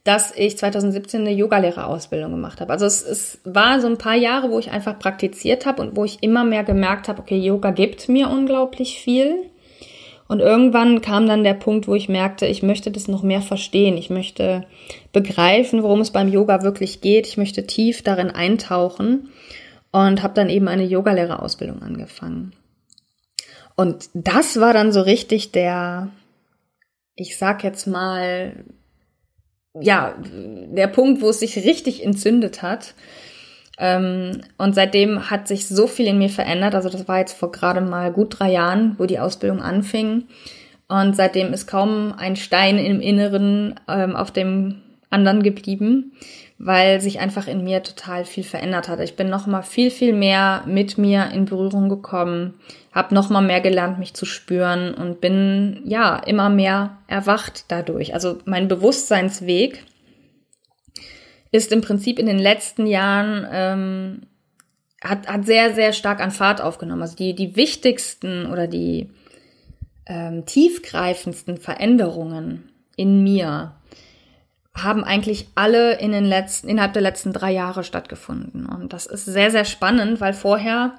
dass 0.05 0.33
ich 0.33 0.57
2017 0.57 1.19
eine 1.19 1.33
Yogalehrerausbildung 1.33 2.31
gemacht 2.31 2.61
habe. 2.61 2.71
Also 2.71 2.85
es, 2.85 3.01
es 3.01 3.41
war 3.43 3.81
so 3.81 3.87
ein 3.87 3.97
paar 3.97 4.15
Jahre, 4.15 4.49
wo 4.49 4.59
ich 4.59 4.71
einfach 4.71 4.97
praktiziert 4.97 5.65
habe 5.65 5.81
und 5.81 5.97
wo 5.97 6.05
ich 6.05 6.23
immer 6.23 6.45
mehr 6.45 6.63
gemerkt 6.63 7.09
habe, 7.09 7.19
okay, 7.19 7.37
Yoga 7.37 7.71
gibt 7.71 8.07
mir 8.07 8.29
unglaublich 8.29 9.01
viel. 9.01 9.49
Und 10.27 10.39
irgendwann 10.39 11.01
kam 11.01 11.27
dann 11.27 11.43
der 11.43 11.53
Punkt, 11.53 11.87
wo 11.87 11.93
ich 11.93 12.09
merkte, 12.09 12.47
ich 12.47 12.63
möchte 12.63 12.89
das 12.89 13.07
noch 13.07 13.21
mehr 13.21 13.41
verstehen. 13.41 13.95
Ich 13.95 14.09
möchte 14.09 14.65
begreifen, 15.13 15.83
worum 15.83 16.01
es 16.01 16.11
beim 16.11 16.29
Yoga 16.29 16.63
wirklich 16.63 17.01
geht. 17.01 17.27
Ich 17.27 17.37
möchte 17.37 17.67
tief 17.67 18.01
darin 18.01 18.31
eintauchen 18.31 19.29
und 19.91 20.23
habe 20.23 20.33
dann 20.33 20.49
eben 20.49 20.67
eine 20.67 20.83
Yogalehrerausbildung 20.83 21.81
angefangen. 21.81 22.53
Und 23.75 24.09
das 24.13 24.59
war 24.59 24.73
dann 24.73 24.91
so 24.91 25.01
richtig 25.01 25.51
der, 25.51 26.09
ich 27.15 27.37
sag 27.37 27.63
jetzt 27.63 27.85
mal, 27.85 28.65
ja, 29.79 30.15
der 30.23 30.87
Punkt, 30.87 31.21
wo 31.21 31.29
es 31.29 31.39
sich 31.39 31.57
richtig 31.57 32.03
entzündet 32.03 32.61
hat. 32.61 32.95
Ähm, 33.77 34.41
und 34.57 34.75
seitdem 34.75 35.29
hat 35.29 35.47
sich 35.47 35.67
so 35.67 35.87
viel 35.87 36.07
in 36.07 36.17
mir 36.17 36.29
verändert. 36.29 36.75
Also 36.75 36.89
das 36.89 37.07
war 37.07 37.19
jetzt 37.19 37.37
vor 37.37 37.51
gerade 37.51 37.81
mal 37.81 38.11
gut 38.11 38.39
drei 38.39 38.51
Jahren, 38.51 38.95
wo 38.97 39.05
die 39.05 39.19
Ausbildung 39.19 39.61
anfing. 39.61 40.23
Und 40.87 41.15
seitdem 41.15 41.51
ist 41.51 41.67
kaum 41.67 42.13
ein 42.17 42.35
Stein 42.35 42.77
im 42.77 43.01
Inneren 43.01 43.79
ähm, 43.87 44.15
auf 44.15 44.31
dem 44.31 44.81
anderen 45.09 45.43
geblieben, 45.43 46.13
weil 46.57 47.01
sich 47.01 47.19
einfach 47.19 47.47
in 47.47 47.63
mir 47.63 47.83
total 47.83 48.25
viel 48.25 48.43
verändert 48.43 48.87
hat. 48.87 48.99
Ich 48.99 49.15
bin 49.15 49.29
noch 49.29 49.47
mal 49.47 49.61
viel 49.61 49.89
viel 49.89 50.13
mehr 50.13 50.63
mit 50.65 50.97
mir 50.97 51.31
in 51.33 51.45
Berührung 51.45 51.89
gekommen, 51.89 52.53
habe 52.91 53.15
noch 53.15 53.29
mal 53.29 53.41
mehr 53.41 53.61
gelernt, 53.61 53.99
mich 53.99 54.13
zu 54.13 54.25
spüren 54.25 54.93
und 54.93 55.21
bin 55.21 55.81
ja 55.85 56.17
immer 56.17 56.49
mehr 56.49 56.97
erwacht 57.07 57.65
dadurch. 57.69 58.13
Also 58.13 58.37
mein 58.45 58.67
Bewusstseinsweg 58.67 59.83
ist 61.55 61.71
im 61.71 61.81
Prinzip 61.81 62.19
in 62.19 62.25
den 62.25 62.39
letzten 62.39 62.87
Jahren 62.87 63.47
ähm, 63.51 64.21
hat, 65.03 65.27
hat 65.27 65.45
sehr, 65.45 65.73
sehr 65.73 65.93
stark 65.93 66.19
an 66.19 66.31
Fahrt 66.31 66.61
aufgenommen. 66.61 67.01
Also 67.01 67.15
die, 67.15 67.33
die 67.35 67.55
wichtigsten 67.55 68.47
oder 68.47 68.67
die 68.67 69.09
ähm, 70.07 70.45
tiefgreifendsten 70.45 71.57
Veränderungen 71.57 72.69
in 72.95 73.23
mir 73.23 73.75
haben 74.75 75.03
eigentlich 75.03 75.47
alle 75.55 75.97
in 75.99 76.11
den 76.11 76.25
letzten, 76.25 76.67
innerhalb 76.67 76.93
der 76.93 77.01
letzten 77.01 77.31
drei 77.31 77.51
Jahre 77.51 77.83
stattgefunden. 77.83 78.65
Und 78.65 78.91
das 78.91 79.05
ist 79.05 79.25
sehr, 79.25 79.49
sehr 79.49 79.65
spannend, 79.65 80.19
weil 80.19 80.33
vorher 80.33 80.95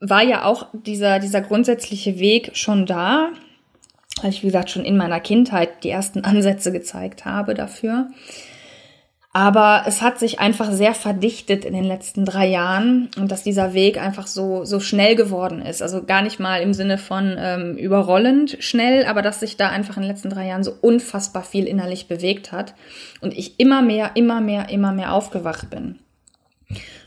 war 0.00 0.22
ja 0.22 0.44
auch 0.44 0.68
dieser, 0.72 1.18
dieser 1.18 1.40
grundsätzliche 1.40 2.18
Weg 2.18 2.50
schon 2.54 2.86
da, 2.86 3.30
weil 4.22 4.30
ich, 4.30 4.42
wie 4.42 4.46
gesagt, 4.46 4.70
schon 4.70 4.84
in 4.84 4.96
meiner 4.96 5.20
Kindheit 5.20 5.84
die 5.84 5.90
ersten 5.90 6.20
Ansätze 6.24 6.72
gezeigt 6.72 7.24
habe 7.24 7.54
dafür. 7.54 8.08
Aber 9.36 9.82
es 9.84 10.00
hat 10.00 10.18
sich 10.18 10.40
einfach 10.40 10.72
sehr 10.72 10.94
verdichtet 10.94 11.66
in 11.66 11.74
den 11.74 11.84
letzten 11.84 12.24
drei 12.24 12.46
Jahren 12.46 13.10
und 13.18 13.30
dass 13.30 13.42
dieser 13.42 13.74
Weg 13.74 14.00
einfach 14.00 14.26
so, 14.26 14.64
so 14.64 14.80
schnell 14.80 15.14
geworden 15.14 15.60
ist. 15.60 15.82
Also 15.82 16.04
gar 16.04 16.22
nicht 16.22 16.40
mal 16.40 16.62
im 16.62 16.72
Sinne 16.72 16.96
von 16.96 17.36
ähm, 17.38 17.76
überrollend 17.76 18.56
schnell, 18.60 19.04
aber 19.04 19.20
dass 19.20 19.40
sich 19.40 19.58
da 19.58 19.68
einfach 19.68 19.98
in 19.98 20.04
den 20.04 20.10
letzten 20.10 20.30
drei 20.30 20.46
Jahren 20.46 20.64
so 20.64 20.72
unfassbar 20.80 21.42
viel 21.42 21.66
innerlich 21.66 22.08
bewegt 22.08 22.50
hat 22.50 22.72
und 23.20 23.36
ich 23.36 23.60
immer 23.60 23.82
mehr, 23.82 24.12
immer 24.14 24.40
mehr, 24.40 24.70
immer 24.70 24.92
mehr 24.92 25.12
aufgewacht 25.12 25.68
bin. 25.68 25.98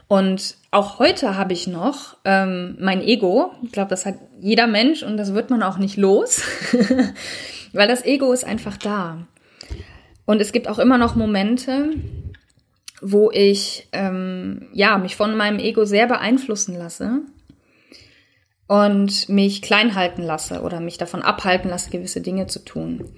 Und 0.07 0.53
auch 0.69 0.99
heute 0.99 1.35
habe 1.35 1.53
ich 1.53 1.65
noch 1.65 2.15
ähm, 2.25 2.77
mein 2.79 3.01
Ego. 3.01 3.53
Ich 3.63 3.71
glaube, 3.71 3.89
das 3.89 4.05
hat 4.05 4.19
jeder 4.39 4.67
Mensch 4.67 5.01
und 5.01 5.17
das 5.17 5.33
wird 5.33 5.49
man 5.49 5.63
auch 5.63 5.79
nicht 5.79 5.97
los, 5.97 6.43
weil 7.73 7.87
das 7.87 8.05
Ego 8.05 8.31
ist 8.31 8.45
einfach 8.45 8.77
da. 8.77 9.17
Und 10.29 10.41
es 10.41 10.51
gibt 10.51 10.67
auch 10.67 10.77
immer 10.77 10.99
noch 10.99 11.15
Momente, 11.15 11.89
wo 13.01 13.31
ich 13.31 13.87
ähm, 13.93 14.67
ja 14.73 14.99
mich 14.99 15.15
von 15.15 15.35
meinem 15.35 15.57
Ego 15.57 15.85
sehr 15.85 16.05
beeinflussen 16.05 16.77
lasse 16.77 17.21
und 18.67 19.27
mich 19.27 19.63
klein 19.63 19.95
halten 19.95 20.21
lasse 20.21 20.61
oder 20.61 20.81
mich 20.81 20.99
davon 20.99 21.23
abhalten 21.23 21.71
lasse, 21.71 21.89
gewisse 21.89 22.21
Dinge 22.21 22.45
zu 22.45 22.63
tun. 22.63 23.09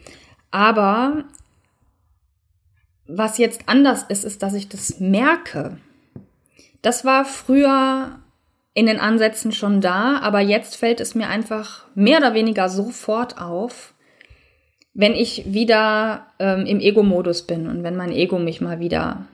Aber 0.52 1.26
was 3.08 3.38
jetzt 3.38 3.64
anders 3.66 4.04
ist, 4.04 4.24
ist, 4.24 4.42
dass 4.42 4.54
ich 4.54 4.70
das 4.70 5.02
merke. 5.02 5.80
Das 6.82 7.04
war 7.04 7.26
früher 7.26 8.22
in 8.74 8.86
den 8.86 9.02
Ansätzen 9.02 9.52
schon 9.52 9.82
da, 9.82 10.20
aber 10.20 10.40
jetzt 10.40 10.78
fällt 10.78 11.02
es 11.02 11.14
mir 11.14 11.28
einfach 11.28 11.88
mehr 11.94 12.20
oder 12.20 12.34
weniger 12.34 12.70
sofort 12.70 13.38
auf, 13.38 13.94
wenn 14.94 15.14
ich 15.14 15.44
wieder 15.54 16.28
ähm, 16.40 16.66
im 16.66 16.80
Ego-Modus 16.80 17.44
bin 17.44 17.68
und 17.68 17.84
wenn 17.84 17.96
mein 17.96 18.12
Ego 18.12 18.40
mich 18.40 18.62
mal 18.62 18.80
wieder 18.80 19.26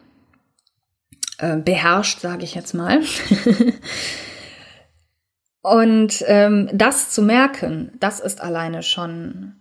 äh, 1.40 1.58
beherrscht, 1.58 2.20
sage 2.20 2.44
ich 2.44 2.56
jetzt 2.56 2.74
mal. 2.74 3.02
und 5.62 6.24
ähm, 6.28 6.70
das 6.74 7.10
zu 7.12 7.22
merken, 7.22 7.92
das 8.00 8.20
ist 8.20 8.42
alleine 8.42 8.84
schon 8.84 9.54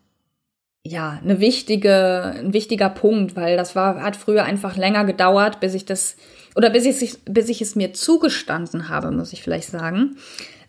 ja 0.83 1.19
eine 1.23 1.41
wichtige, 1.41 2.35
ein 2.39 2.53
wichtiger 2.53 2.91
Punkt, 2.91 3.35
weil 3.35 3.57
das 3.57 3.75
war 3.75 4.03
hat 4.03 4.17
früher 4.17 4.45
einfach 4.45 4.77
länger 4.77 5.05
gedauert, 5.05 5.61
bis 5.61 5.75
ich 5.75 5.85
das 5.85 6.17
oder 6.55 6.71
bis 6.71 6.85
ich 6.87 7.19
bis 7.25 7.49
ich 7.49 7.61
es 7.61 7.75
mir 7.75 7.93
zugestanden 7.93 8.89
habe, 8.89 9.11
muss 9.11 9.33
ich 9.33 9.43
vielleicht 9.43 9.69
sagen, 9.69 10.17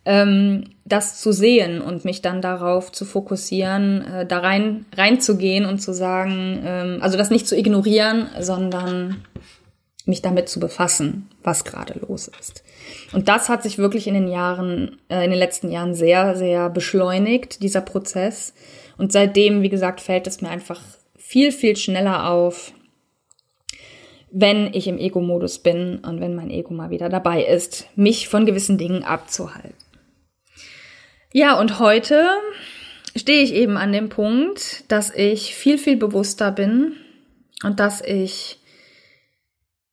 ähm, 0.07 0.63
das 0.85 1.19
zu 1.19 1.33
sehen 1.33 1.81
und 1.81 2.05
mich 2.05 2.21
dann 2.21 2.41
darauf 2.41 2.93
zu 2.93 3.03
fokussieren, 3.03 4.05
äh, 4.05 4.25
da 4.25 4.39
rein 4.39 4.85
reinzugehen 4.95 5.65
und 5.65 5.79
zu 5.79 5.93
sagen, 5.93 6.61
ähm, 6.65 6.97
also 7.01 7.17
das 7.17 7.29
nicht 7.29 7.45
zu 7.45 7.57
ignorieren, 7.57 8.29
sondern 8.39 9.25
mich 10.05 10.21
damit 10.21 10.47
zu 10.47 10.61
befassen, 10.61 11.27
was 11.43 11.65
gerade 11.65 11.99
los 12.07 12.31
ist. 12.39 12.63
Und 13.11 13.27
das 13.27 13.49
hat 13.49 13.63
sich 13.63 13.77
wirklich 13.77 14.07
in 14.07 14.13
den 14.13 14.29
Jahren, 14.29 14.97
äh, 15.09 15.25
in 15.25 15.31
den 15.31 15.39
letzten 15.39 15.69
Jahren 15.69 15.93
sehr, 15.93 16.37
sehr 16.37 16.69
beschleunigt, 16.69 17.61
dieser 17.61 17.81
Prozess. 17.81 18.53
Und 18.97 19.11
seitdem, 19.11 19.61
wie 19.61 19.69
gesagt, 19.69 19.99
fällt 19.99 20.25
es 20.25 20.39
mir 20.39 20.49
einfach 20.49 20.79
viel, 21.17 21.51
viel 21.51 21.75
schneller 21.75 22.29
auf, 22.29 22.71
wenn 24.31 24.73
ich 24.73 24.87
im 24.87 24.99
Ego-Modus 24.99 25.59
bin 25.59 25.99
und 25.99 26.21
wenn 26.21 26.33
mein 26.33 26.49
Ego 26.49 26.73
mal 26.73 26.91
wieder 26.91 27.09
dabei 27.09 27.43
ist, 27.43 27.89
mich 27.97 28.29
von 28.29 28.45
gewissen 28.45 28.77
Dingen 28.77 29.03
abzuhalten. 29.03 29.86
Ja, 31.33 31.59
und 31.59 31.79
heute 31.79 32.25
stehe 33.15 33.43
ich 33.43 33.53
eben 33.53 33.77
an 33.77 33.91
dem 33.91 34.09
Punkt, 34.09 34.89
dass 34.91 35.13
ich 35.13 35.55
viel, 35.55 35.77
viel 35.77 35.97
bewusster 35.97 36.51
bin 36.51 36.93
und 37.63 37.79
dass 37.79 38.01
ich 38.01 38.59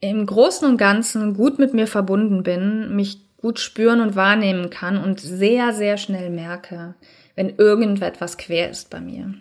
im 0.01 0.27
Großen 0.27 0.69
und 0.69 0.77
Ganzen 0.77 1.35
gut 1.35 1.59
mit 1.59 1.75
mir 1.75 1.87
verbunden 1.87 2.43
bin, 2.43 2.95
mich 2.95 3.37
gut 3.37 3.59
spüren 3.59 4.01
und 4.01 4.17
wahrnehmen 4.17 4.71
kann 4.71 4.97
und 5.03 5.21
sehr, 5.21 5.73
sehr 5.73 5.97
schnell 5.97 6.31
merke, 6.31 6.95
wenn 7.35 7.57
irgendetwas 7.57 8.39
quer 8.39 8.71
ist 8.71 8.91
bei 8.91 9.01
mir. 9.01 9.35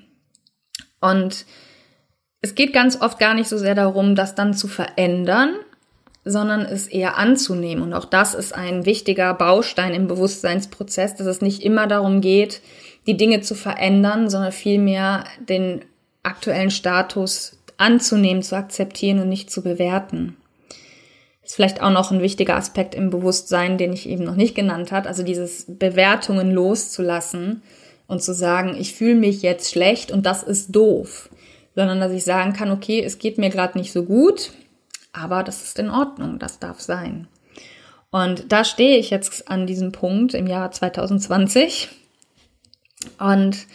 Und 1.00 1.46
es 2.42 2.56
geht 2.56 2.74
ganz 2.74 3.00
oft 3.00 3.20
gar 3.20 3.34
nicht 3.34 3.48
so 3.48 3.58
sehr 3.58 3.76
darum, 3.76 4.16
das 4.16 4.36
dann 4.36 4.54
zu 4.54 4.68
verändern, 4.68 5.56
sondern 6.26 6.62
es 6.62 6.88
eher 6.88 7.18
anzunehmen. 7.18 7.84
Und 7.84 7.94
auch 7.94 8.06
das 8.06 8.34
ist 8.34 8.54
ein 8.54 8.86
wichtiger 8.86 9.34
Baustein 9.34 9.94
im 9.94 10.08
Bewusstseinsprozess, 10.08 11.16
dass 11.16 11.28
es 11.28 11.42
nicht 11.42 11.64
immer 11.64 11.88
darum 11.88 12.22
geht, 12.22 12.62
die 13.08 13.18
Dinge 13.18 13.42
zu 13.42 13.56
verändern, 13.56 14.30
sondern 14.30 14.52
vielmehr 14.52 15.26
den 15.50 15.84
aktuellen 16.24 16.72
Status 16.72 17.58
anzunehmen, 17.78 18.44
zu 18.44 18.56
akzeptieren 18.56 19.20
und 19.20 19.30
nicht 19.30 19.52
zu 19.52 19.62
bewerten. 19.62 20.38
Ist 21.44 21.56
vielleicht 21.56 21.82
auch 21.82 21.92
noch 21.92 22.12
ein 22.12 22.22
wichtiger 22.22 22.56
Aspekt 22.56 22.96
im 22.96 23.10
Bewusstsein, 23.10 23.78
den 23.78 23.92
ich 23.92 24.08
eben 24.08 24.24
noch 24.24 24.36
nicht 24.36 24.56
genannt 24.56 24.94
hat. 24.94 25.08
Also 25.08 25.24
dieses 25.24 25.66
Bewertungen 25.68 26.52
loszulassen 26.52 27.62
und 28.08 28.24
zu 28.24 28.34
sagen, 28.34 28.78
ich 28.80 28.94
fühle 28.94 29.16
mich 29.16 29.42
jetzt 29.42 29.72
schlecht 29.72 30.12
und 30.12 30.26
das 30.26 30.44
ist 30.44 30.74
doof. 30.74 31.30
Sondern 31.76 32.00
dass 32.00 32.14
ich 32.14 32.24
sagen 32.24 32.54
kann, 32.54 32.72
okay, 32.72 33.04
es 33.04 33.20
geht 33.20 33.38
mir 33.38 33.50
gerade 33.50 33.78
nicht 33.78 33.92
so 33.92 34.04
gut, 34.04 34.52
aber 35.14 35.44
das 35.44 35.64
ist 35.64 35.80
in 35.80 35.90
Ordnung, 35.90 36.40
das 36.40 36.60
darf 36.60 36.82
sein. 36.82 37.28
Und 38.12 38.52
da 38.52 38.64
stehe 38.64 38.98
ich 38.98 39.10
jetzt 39.10 39.48
an 39.50 39.66
diesem 39.66 39.92
Punkt 39.92 40.34
im 40.34 40.48
Jahr 40.48 40.72
2020 40.72 41.90
und 43.20 43.66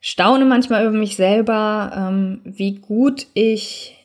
staune 0.00 0.44
manchmal 0.44 0.86
über 0.86 0.96
mich 0.96 1.16
selber, 1.16 1.92
ähm, 1.94 2.40
wie 2.44 2.76
gut 2.76 3.26
ich 3.34 3.96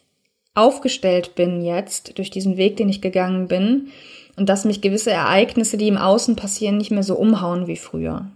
aufgestellt 0.55 1.35
bin 1.35 1.63
jetzt 1.63 2.17
durch 2.17 2.29
diesen 2.29 2.57
Weg, 2.57 2.77
den 2.77 2.89
ich 2.89 3.01
gegangen 3.01 3.47
bin 3.47 3.89
und 4.35 4.49
dass 4.49 4.65
mich 4.65 4.81
gewisse 4.81 5.11
Ereignisse, 5.11 5.77
die 5.77 5.87
im 5.87 5.97
Außen 5.97 6.35
passieren, 6.35 6.77
nicht 6.77 6.91
mehr 6.91 7.03
so 7.03 7.15
umhauen 7.15 7.67
wie 7.67 7.77
früher. 7.77 8.27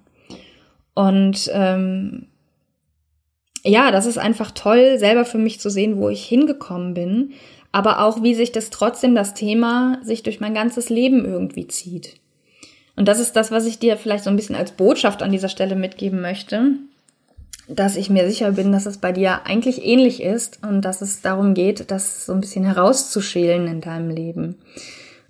Und 0.93 1.49
ähm, 1.53 2.27
ja, 3.63 3.91
das 3.91 4.05
ist 4.05 4.17
einfach 4.17 4.51
toll, 4.51 4.97
selber 4.97 5.25
für 5.25 5.37
mich 5.37 5.59
zu 5.59 5.69
sehen, 5.69 5.97
wo 5.97 6.09
ich 6.09 6.25
hingekommen 6.25 6.93
bin, 6.93 7.33
aber 7.77 8.01
auch 8.01 8.23
wie 8.23 8.33
sich 8.33 8.51
das 8.51 8.71
trotzdem 8.71 9.13
das 9.13 9.35
Thema 9.35 9.99
sich 10.03 10.23
durch 10.23 10.39
mein 10.39 10.55
ganzes 10.55 10.89
Leben 10.89 11.23
irgendwie 11.25 11.67
zieht. 11.67 12.15
Und 12.95 13.07
das 13.07 13.19
ist 13.19 13.35
das, 13.35 13.51
was 13.51 13.67
ich 13.67 13.77
dir 13.77 13.97
vielleicht 13.97 14.23
so 14.23 14.31
ein 14.31 14.35
bisschen 14.35 14.55
als 14.55 14.71
Botschaft 14.71 15.21
an 15.21 15.31
dieser 15.31 15.47
Stelle 15.47 15.75
mitgeben 15.75 16.19
möchte, 16.19 16.71
dass 17.67 17.95
ich 17.95 18.09
mir 18.09 18.27
sicher 18.27 18.53
bin, 18.53 18.71
dass 18.71 18.87
es 18.87 18.97
bei 18.97 19.11
dir 19.11 19.45
eigentlich 19.45 19.85
ähnlich 19.85 20.23
ist 20.23 20.57
und 20.67 20.81
dass 20.81 21.03
es 21.03 21.21
darum 21.21 21.53
geht, 21.53 21.91
das 21.91 22.25
so 22.25 22.33
ein 22.33 22.41
bisschen 22.41 22.65
herauszuschälen 22.65 23.67
in 23.67 23.81
deinem 23.81 24.09
Leben 24.09 24.55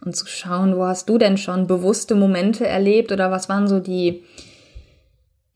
und 0.06 0.16
zu 0.16 0.26
schauen, 0.26 0.78
wo 0.78 0.86
hast 0.86 1.10
du 1.10 1.18
denn 1.18 1.36
schon 1.36 1.68
bewusste 1.68 2.16
Momente 2.16 2.66
erlebt 2.66 3.12
oder 3.12 3.30
was 3.30 3.50
waren 3.50 3.68
so 3.68 3.82
die 3.82 4.24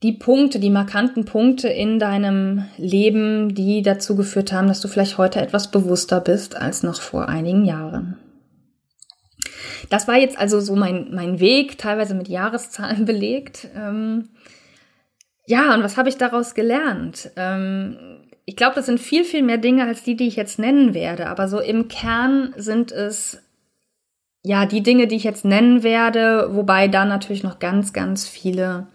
die 0.02 0.12
Punkte, 0.12 0.58
die 0.58 0.70
markanten 0.70 1.24
Punkte 1.24 1.68
in 1.68 1.98
deinem 1.98 2.64
Leben, 2.76 3.54
die 3.54 3.82
dazu 3.82 4.16
geführt 4.16 4.52
haben, 4.52 4.66
dass 4.66 4.80
du 4.80 4.88
vielleicht 4.88 5.16
heute 5.16 5.40
etwas 5.40 5.70
bewusster 5.70 6.20
bist 6.20 6.56
als 6.56 6.82
noch 6.82 7.00
vor 7.00 7.28
einigen 7.28 7.64
Jahren. 7.64 8.18
Das 9.90 10.08
war 10.08 10.16
jetzt 10.16 10.38
also 10.38 10.60
so 10.60 10.74
mein, 10.74 11.14
mein 11.14 11.38
Weg, 11.38 11.78
teilweise 11.78 12.14
mit 12.14 12.28
Jahreszahlen 12.28 13.04
belegt. 13.06 13.68
Ähm, 13.76 14.30
ja, 15.46 15.74
und 15.74 15.82
was 15.82 15.96
habe 15.96 16.08
ich 16.08 16.16
daraus 16.16 16.54
gelernt? 16.54 17.30
Ähm, 17.36 17.96
ich 18.44 18.56
glaube, 18.56 18.74
das 18.74 18.86
sind 18.86 18.98
viel, 18.98 19.24
viel 19.24 19.42
mehr 19.42 19.58
Dinge 19.58 19.84
als 19.84 20.02
die, 20.02 20.16
die 20.16 20.26
ich 20.26 20.36
jetzt 20.36 20.58
nennen 20.58 20.94
werde. 20.94 21.28
Aber 21.28 21.46
so 21.46 21.60
im 21.60 21.86
Kern 21.86 22.54
sind 22.56 22.90
es 22.90 23.40
ja 24.42 24.66
die 24.66 24.82
Dinge, 24.82 25.06
die 25.06 25.16
ich 25.16 25.24
jetzt 25.24 25.44
nennen 25.44 25.84
werde, 25.84 26.48
wobei 26.52 26.88
da 26.88 27.04
natürlich 27.04 27.44
noch 27.44 27.60
ganz, 27.60 27.92
ganz 27.92 28.28
viele 28.28 28.88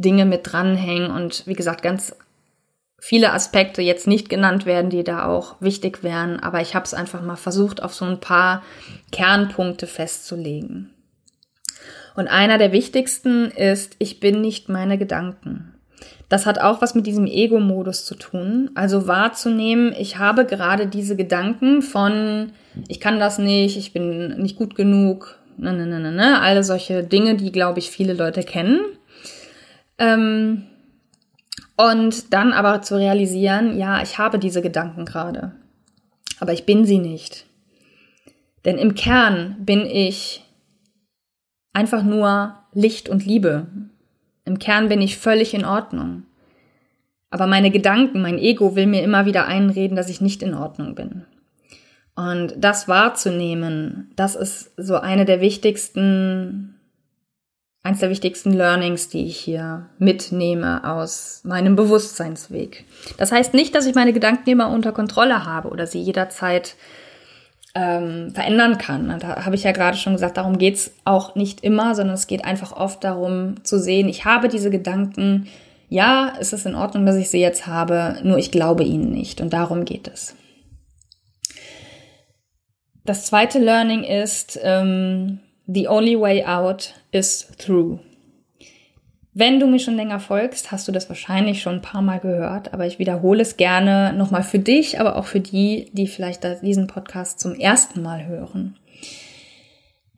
Dinge 0.00 0.24
mit 0.24 0.50
dranhängen 0.50 1.10
und 1.10 1.46
wie 1.46 1.54
gesagt, 1.54 1.82
ganz 1.82 2.16
viele 2.98 3.32
Aspekte 3.32 3.82
jetzt 3.82 4.06
nicht 4.06 4.28
genannt 4.28 4.66
werden, 4.66 4.90
die 4.90 5.04
da 5.04 5.24
auch 5.24 5.56
wichtig 5.60 6.02
wären, 6.02 6.38
aber 6.40 6.60
ich 6.60 6.74
habe 6.74 6.84
es 6.84 6.94
einfach 6.94 7.22
mal 7.22 7.36
versucht, 7.36 7.82
auf 7.82 7.94
so 7.94 8.04
ein 8.04 8.20
paar 8.20 8.62
Kernpunkte 9.10 9.86
festzulegen. 9.86 10.90
Und 12.14 12.28
einer 12.28 12.58
der 12.58 12.72
wichtigsten 12.72 13.46
ist, 13.46 13.96
ich 13.98 14.20
bin 14.20 14.40
nicht 14.40 14.68
meine 14.68 14.98
Gedanken. 14.98 15.74
Das 16.28 16.46
hat 16.46 16.60
auch 16.60 16.80
was 16.80 16.94
mit 16.94 17.06
diesem 17.06 17.26
Ego-Modus 17.26 18.04
zu 18.04 18.14
tun. 18.14 18.70
Also 18.74 19.06
wahrzunehmen, 19.06 19.94
ich 19.98 20.18
habe 20.18 20.44
gerade 20.44 20.86
diese 20.86 21.16
Gedanken 21.16 21.82
von, 21.82 22.52
ich 22.88 23.00
kann 23.00 23.18
das 23.18 23.38
nicht, 23.38 23.76
ich 23.76 23.92
bin 23.92 24.40
nicht 24.40 24.56
gut 24.56 24.76
genug, 24.76 25.38
ne, 25.56 25.72
ne, 25.72 25.86
ne, 25.86 25.98
ne, 25.98 26.12
ne, 26.12 26.40
alle 26.40 26.62
solche 26.62 27.02
Dinge, 27.02 27.36
die, 27.36 27.52
glaube 27.52 27.80
ich, 27.80 27.90
viele 27.90 28.12
Leute 28.12 28.42
kennen. 28.42 28.80
Ähm, 30.00 30.66
und 31.76 32.32
dann 32.32 32.52
aber 32.52 32.82
zu 32.82 32.96
realisieren, 32.96 33.78
ja, 33.78 34.02
ich 34.02 34.18
habe 34.18 34.38
diese 34.38 34.62
Gedanken 34.62 35.04
gerade, 35.04 35.52
aber 36.40 36.52
ich 36.52 36.66
bin 36.66 36.84
sie 36.84 36.98
nicht. 36.98 37.46
Denn 38.64 38.76
im 38.76 38.94
Kern 38.94 39.56
bin 39.60 39.86
ich 39.86 40.44
einfach 41.72 42.02
nur 42.02 42.56
Licht 42.72 43.08
und 43.08 43.24
Liebe. 43.24 43.66
Im 44.44 44.58
Kern 44.58 44.88
bin 44.88 45.00
ich 45.00 45.18
völlig 45.18 45.54
in 45.54 45.64
Ordnung. 45.64 46.24
Aber 47.30 47.46
meine 47.46 47.70
Gedanken, 47.70 48.22
mein 48.22 48.38
Ego 48.38 48.74
will 48.74 48.86
mir 48.86 49.02
immer 49.02 49.24
wieder 49.24 49.46
einreden, 49.46 49.96
dass 49.96 50.10
ich 50.10 50.20
nicht 50.20 50.42
in 50.42 50.54
Ordnung 50.54 50.94
bin. 50.94 51.24
Und 52.16 52.54
das 52.58 52.88
wahrzunehmen, 52.88 54.10
das 54.16 54.34
ist 54.34 54.72
so 54.76 54.96
eine 54.96 55.24
der 55.24 55.40
wichtigsten 55.40 56.79
eins 57.82 58.00
der 58.00 58.10
wichtigsten 58.10 58.52
Learnings, 58.52 59.08
die 59.08 59.26
ich 59.26 59.38
hier 59.38 59.86
mitnehme 59.98 60.84
aus 60.84 61.40
meinem 61.44 61.76
Bewusstseinsweg. 61.76 62.84
Das 63.16 63.32
heißt 63.32 63.54
nicht, 63.54 63.74
dass 63.74 63.86
ich 63.86 63.94
meine 63.94 64.12
Gedanken 64.12 64.50
immer 64.50 64.70
unter 64.70 64.92
Kontrolle 64.92 65.44
habe 65.46 65.68
oder 65.68 65.86
sie 65.86 66.00
jederzeit 66.00 66.76
ähm, 67.74 68.32
verändern 68.34 68.78
kann. 68.78 69.18
Da 69.20 69.44
habe 69.44 69.54
ich 69.54 69.62
ja 69.62 69.72
gerade 69.72 69.96
schon 69.96 70.14
gesagt, 70.14 70.36
darum 70.36 70.58
geht's 70.58 70.92
auch 71.04 71.34
nicht 71.36 71.62
immer, 71.62 71.94
sondern 71.94 72.14
es 72.14 72.26
geht 72.26 72.44
einfach 72.44 72.72
oft 72.72 73.04
darum 73.04 73.64
zu 73.64 73.78
sehen, 73.78 74.08
ich 74.08 74.24
habe 74.24 74.48
diese 74.48 74.70
Gedanken, 74.70 75.48
ja, 75.88 76.34
es 76.38 76.52
ist 76.52 76.66
in 76.66 76.74
Ordnung, 76.74 77.06
dass 77.06 77.16
ich 77.16 77.30
sie 77.30 77.40
jetzt 77.40 77.66
habe, 77.66 78.18
nur 78.22 78.38
ich 78.38 78.50
glaube 78.50 78.84
ihnen 78.84 79.10
nicht. 79.10 79.40
Und 79.40 79.52
darum 79.52 79.84
geht 79.84 80.08
es. 80.08 80.36
Das 83.04 83.26
zweite 83.26 83.58
Learning 83.58 84.04
ist, 84.04 84.58
ähm, 84.62 85.40
The 85.72 85.86
only 85.86 86.20
way 86.20 86.44
out 86.44 86.94
is 87.12 87.46
through. 87.58 88.00
Wenn 89.32 89.60
du 89.60 89.68
mir 89.68 89.78
schon 89.78 89.94
länger 89.94 90.18
folgst, 90.18 90.72
hast 90.72 90.88
du 90.88 90.92
das 90.92 91.08
wahrscheinlich 91.08 91.62
schon 91.62 91.74
ein 91.74 91.82
paar 91.82 92.02
Mal 92.02 92.18
gehört, 92.18 92.74
aber 92.74 92.86
ich 92.86 92.98
wiederhole 92.98 93.42
es 93.42 93.56
gerne 93.56 94.12
nochmal 94.12 94.42
für 94.42 94.58
dich, 94.58 94.98
aber 94.98 95.14
auch 95.14 95.26
für 95.26 95.38
die, 95.38 95.88
die 95.92 96.08
vielleicht 96.08 96.44
diesen 96.62 96.88
Podcast 96.88 97.38
zum 97.38 97.54
ersten 97.54 98.02
Mal 98.02 98.26
hören. 98.26 98.76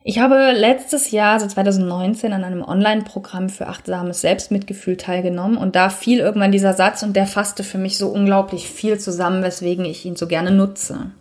Ich 0.03 0.17
habe 0.17 0.53
letztes 0.53 1.11
Jahr, 1.11 1.33
also 1.33 1.45
2019, 1.45 2.33
an 2.33 2.43
einem 2.43 2.63
Online-Programm 2.63 3.49
für 3.49 3.67
achtsames 3.67 4.21
Selbstmitgefühl 4.21 4.97
teilgenommen 4.97 5.57
und 5.57 5.75
da 5.75 5.89
fiel 5.89 6.17
irgendwann 6.17 6.51
dieser 6.51 6.73
Satz 6.73 7.03
und 7.03 7.15
der 7.15 7.27
fasste 7.27 7.63
für 7.63 7.77
mich 7.77 7.99
so 7.99 8.07
unglaublich 8.07 8.67
viel 8.67 8.99
zusammen, 8.99 9.43
weswegen 9.43 9.85
ich 9.85 10.03
ihn 10.03 10.15
so 10.15 10.25
gerne 10.25 10.49
nutze. 10.49 11.11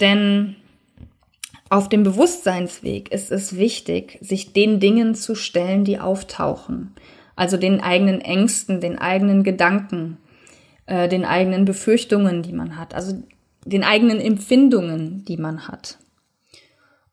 Denn 0.00 0.56
auf 1.70 1.88
dem 1.88 2.02
Bewusstseinsweg 2.02 3.12
ist 3.12 3.30
es 3.30 3.56
wichtig, 3.56 4.18
sich 4.20 4.52
den 4.52 4.80
Dingen 4.80 5.14
zu 5.14 5.36
stellen, 5.36 5.84
die 5.84 6.00
auftauchen. 6.00 6.94
Also 7.36 7.56
den 7.56 7.80
eigenen 7.80 8.20
Ängsten, 8.20 8.80
den 8.80 8.98
eigenen 8.98 9.44
Gedanken, 9.44 10.18
äh, 10.86 11.08
den 11.08 11.24
eigenen 11.24 11.64
Befürchtungen, 11.64 12.42
die 12.42 12.52
man 12.52 12.76
hat, 12.76 12.94
also 12.94 13.22
den 13.64 13.84
eigenen 13.84 14.20
Empfindungen, 14.20 15.24
die 15.24 15.36
man 15.36 15.68
hat. 15.68 15.98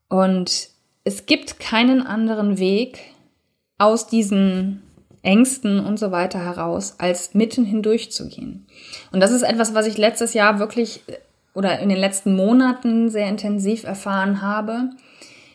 Und 0.08 0.70
es 1.04 1.26
gibt 1.26 1.60
keinen 1.60 2.04
anderen 2.04 2.58
Weg 2.58 2.98
aus 3.78 4.08
diesen 4.08 4.82
Ängsten 5.22 5.78
und 5.78 5.98
so 5.98 6.10
weiter 6.10 6.40
heraus, 6.40 6.96
als 6.98 7.32
mitten 7.34 7.64
hindurch 7.64 8.10
zu 8.10 8.28
gehen. 8.28 8.66
Und 9.12 9.20
das 9.20 9.30
ist 9.30 9.42
etwas, 9.42 9.72
was 9.74 9.86
ich 9.86 9.98
letztes 9.98 10.34
Jahr 10.34 10.58
wirklich 10.58 11.02
oder 11.58 11.80
in 11.80 11.88
den 11.88 11.98
letzten 11.98 12.36
Monaten 12.36 13.10
sehr 13.10 13.28
intensiv 13.28 13.82
erfahren 13.82 14.42
habe, 14.42 14.90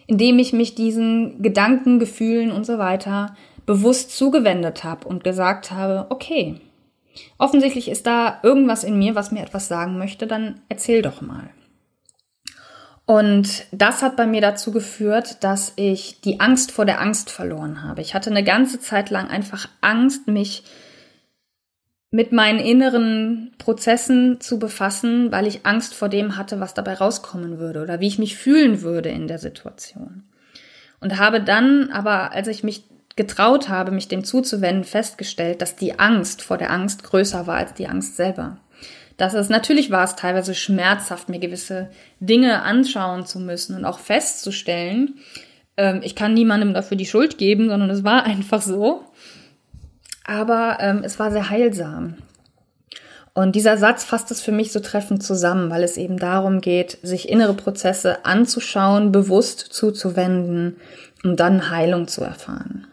indem 0.05 0.37
ich 0.37 0.51
mich 0.51 0.75
diesen 0.75 1.41
Gedanken, 1.41 1.97
Gefühlen 1.97 2.51
und 2.51 2.65
so 2.65 2.77
weiter 2.77 3.37
bewusst 3.65 4.11
zugewendet 4.15 4.83
habe 4.83 5.07
und 5.07 5.23
gesagt 5.23 5.71
habe, 5.71 6.07
okay, 6.09 6.59
offensichtlich 7.37 7.89
ist 7.89 8.05
da 8.05 8.39
irgendwas 8.43 8.83
in 8.83 8.99
mir, 8.99 9.15
was 9.15 9.31
mir 9.31 9.41
etwas 9.41 9.69
sagen 9.69 9.97
möchte, 9.97 10.27
dann 10.27 10.59
erzähl 10.67 11.01
doch 11.01 11.21
mal. 11.21 11.49
Und 13.05 13.65
das 13.71 14.01
hat 14.01 14.17
bei 14.17 14.27
mir 14.27 14.41
dazu 14.41 14.71
geführt, 14.71 15.41
dass 15.45 15.71
ich 15.77 16.19
die 16.19 16.41
Angst 16.41 16.73
vor 16.73 16.85
der 16.85 16.99
Angst 16.99 17.29
verloren 17.29 17.81
habe. 17.83 18.01
Ich 18.01 18.13
hatte 18.13 18.29
eine 18.29 18.43
ganze 18.43 18.81
Zeit 18.81 19.09
lang 19.09 19.29
einfach 19.29 19.69
Angst, 19.79 20.27
mich 20.27 20.63
mit 22.13 22.31
meinen 22.31 22.59
inneren 22.59 23.51
Prozessen 23.57 24.39
zu 24.39 24.59
befassen, 24.59 25.31
weil 25.31 25.47
ich 25.47 25.65
Angst 25.65 25.95
vor 25.95 26.09
dem 26.09 26.37
hatte, 26.37 26.59
was 26.59 26.75
dabei 26.75 26.93
rauskommen 26.93 27.57
würde 27.57 27.81
oder 27.81 28.01
wie 28.01 28.07
ich 28.07 28.19
mich 28.19 28.37
fühlen 28.37 28.83
würde 28.83 29.09
in 29.09 29.27
der 29.27 29.39
Situation. 29.39 30.21
Und 30.99 31.17
habe 31.17 31.41
dann 31.41 31.89
aber, 31.89 32.31
als 32.31 32.47
ich 32.47 32.63
mich 32.63 32.83
getraut 33.15 33.67
habe, 33.67 33.89
mich 33.89 34.09
dem 34.09 34.23
zuzuwenden, 34.23 34.83
festgestellt, 34.83 35.63
dass 35.63 35.75
die 35.75 35.97
Angst 35.97 36.43
vor 36.43 36.59
der 36.59 36.69
Angst 36.69 37.03
größer 37.03 37.47
war 37.47 37.57
als 37.57 37.73
die 37.73 37.87
Angst 37.87 38.15
selber. 38.15 38.57
Dass 39.17 39.33
es 39.33 39.49
natürlich 39.49 39.89
war 39.89 40.03
es 40.03 40.15
teilweise 40.15 40.53
schmerzhaft, 40.53 41.29
mir 41.29 41.39
gewisse 41.39 41.89
Dinge 42.19 42.61
anschauen 42.61 43.25
zu 43.25 43.39
müssen 43.39 43.75
und 43.75 43.85
auch 43.85 43.97
festzustellen, 43.97 45.15
ähm, 45.77 46.01
ich 46.03 46.15
kann 46.15 46.35
niemandem 46.35 46.75
dafür 46.75 46.95
die 46.95 47.07
Schuld 47.07 47.39
geben, 47.39 47.69
sondern 47.69 47.89
es 47.89 48.03
war 48.03 48.23
einfach 48.27 48.61
so 48.61 49.03
aber 50.23 50.77
ähm, 50.79 51.01
es 51.03 51.19
war 51.19 51.31
sehr 51.31 51.49
heilsam. 51.49 52.15
Und 53.33 53.55
dieser 53.55 53.77
Satz 53.77 54.03
fasst 54.03 54.29
es 54.29 54.41
für 54.41 54.51
mich 54.51 54.71
so 54.71 54.79
treffend 54.79 55.23
zusammen, 55.23 55.71
weil 55.71 55.83
es 55.83 55.97
eben 55.97 56.17
darum 56.17 56.61
geht, 56.61 56.99
sich 57.01 57.29
innere 57.29 57.55
Prozesse 57.55 58.25
anzuschauen, 58.25 59.11
bewusst 59.11 59.59
zuzuwenden, 59.59 60.77
um 61.23 61.35
dann 61.35 61.71
Heilung 61.71 62.07
zu 62.07 62.21
erfahren. 62.23 62.87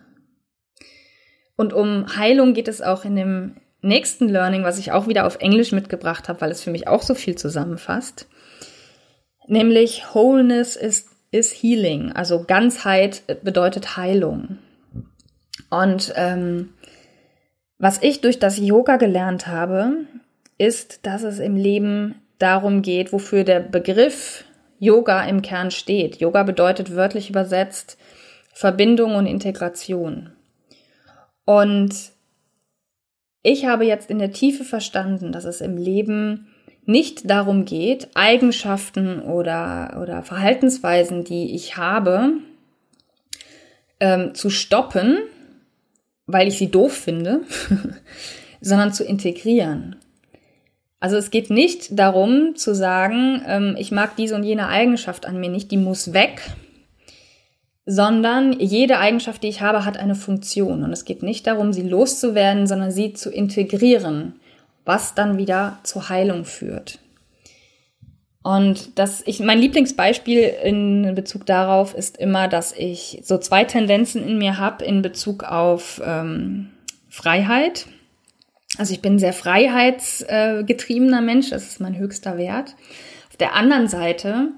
Und 1.57 1.75
um 1.75 2.17
Heilung 2.17 2.55
geht 2.55 2.69
es 2.69 2.81
auch 2.81 3.05
in 3.05 3.17
dem 3.17 3.57
nächsten 3.83 4.31
Learning, 4.31 4.65
was 4.65 4.79
ich 4.79 4.93
auch 4.93 5.09
wieder 5.09 5.27
auf 5.27 5.37
Englisch 5.41 5.73
mitgebracht 5.73 6.29
habe, 6.29 6.41
weil 6.41 6.51
es 6.51 6.63
für 6.63 6.71
mich 6.71 6.89
auch 6.89 7.03
so 7.03 7.15
viel 7.15 7.35
zusammenfasst. 7.37 8.27
Nämlich 9.47 10.05
Wholeness 10.15 10.77
is, 10.77 11.07
is 11.31 11.53
Healing, 11.53 12.13
also 12.13 12.45
Ganzheit 12.45 13.23
bedeutet 13.43 13.99
Heilung. 13.99 14.59
Und 15.69 16.15
ähm, 16.17 16.71
was 17.81 18.03
ich 18.03 18.21
durch 18.21 18.39
das 18.39 18.59
Yoga 18.59 18.99
gelernt 18.99 19.47
habe, 19.47 20.05
ist, 20.59 21.07
dass 21.07 21.23
es 21.23 21.39
im 21.39 21.57
Leben 21.57 22.15
darum 22.39 22.83
geht, 22.83 23.13
wofür 23.13 23.43
der 23.43 23.61
Begriff 23.61 24.45
Yoga 24.79 25.25
im 25.25 25.41
Kern 25.41 25.71
steht. 25.71 26.17
Yoga 26.21 26.43
bedeutet 26.43 26.95
wörtlich 26.95 27.31
übersetzt 27.31 27.99
Verbindung 28.53 29.15
und 29.15 29.25
Integration. 29.25 30.31
Und 31.47 31.95
ich 33.43 33.65
habe 33.65 33.87
jetzt 33.87 34.11
in 34.11 34.19
der 34.19 34.33
Tiefe 34.33 34.65
verstanden, 34.65 35.33
dass 35.33 35.47
es 35.47 35.63
im 35.63 35.79
Leben 35.79 36.49
nicht 36.85 37.31
darum 37.31 37.65
geht, 37.65 38.09
Eigenschaften 38.15 39.23
oder, 39.23 39.99
oder 40.03 40.23
Verhaltensweisen, 40.23 41.25
die 41.25 41.55
ich 41.55 41.79
habe, 41.79 42.35
ähm, 44.01 44.35
zu 44.35 44.51
stoppen, 44.51 45.19
weil 46.33 46.49
ich 46.49 46.59
sie 46.59 46.71
doof 46.71 46.93
finde, 46.93 47.41
sondern 48.61 48.93
zu 48.93 49.05
integrieren. 49.05 49.97
Also 51.01 51.17
es 51.17 51.31
geht 51.31 51.49
nicht 51.49 51.99
darum 51.99 52.57
zu 52.57 52.75
sagen, 52.75 53.43
ähm, 53.47 53.77
ich 53.79 53.91
mag 53.91 54.17
diese 54.17 54.35
und 54.35 54.45
jene 54.45 54.69
Eigenschaft 54.69 55.25
an 55.27 55.41
mir 55.41 55.49
nicht, 55.49 55.71
die 55.71 55.79
muss 55.79 56.13
weg, 56.13 56.43
sondern 57.87 58.53
jede 58.61 58.99
Eigenschaft, 58.99 59.43
die 59.43 59.49
ich 59.49 59.63
habe, 59.63 59.85
hat 59.85 59.97
eine 59.97 60.15
Funktion. 60.15 60.85
Und 60.85 60.93
es 60.93 61.07
geht 61.07 61.23
nicht 61.23 61.47
darum, 61.47 61.73
sie 61.73 61.89
loszuwerden, 61.89 62.67
sondern 62.67 62.91
sie 62.91 63.15
zu 63.15 63.31
integrieren, 63.31 64.35
was 64.85 65.15
dann 65.15 65.39
wieder 65.39 65.79
zur 65.83 66.11
Heilung 66.11 66.45
führt. 66.45 66.99
Und 68.43 68.99
das, 68.99 69.23
ich, 69.27 69.41
mein 69.41 69.59
Lieblingsbeispiel 69.59 70.41
in 70.63 71.15
Bezug 71.15 71.45
darauf 71.45 71.95
ist 71.95 72.17
immer, 72.17 72.49
dass 72.49 72.73
ich 72.73 73.21
so 73.23 73.37
zwei 73.37 73.65
Tendenzen 73.65 74.27
in 74.27 74.39
mir 74.39 74.57
habe 74.57 74.85
in 74.85 75.03
Bezug 75.03 75.45
auf 75.45 76.01
ähm, 76.05 76.71
Freiheit. 77.11 77.87
Also 78.79 78.95
ich 78.95 79.03
bin 79.03 79.19
sehr 79.19 79.35
freiheitsgetriebener 79.35 81.21
Mensch, 81.21 81.51
das 81.51 81.67
ist 81.67 81.81
mein 81.81 81.99
höchster 81.99 82.39
Wert. 82.39 82.77
Auf 83.29 83.37
der 83.37 83.55
anderen 83.55 83.89
Seite 83.89 84.53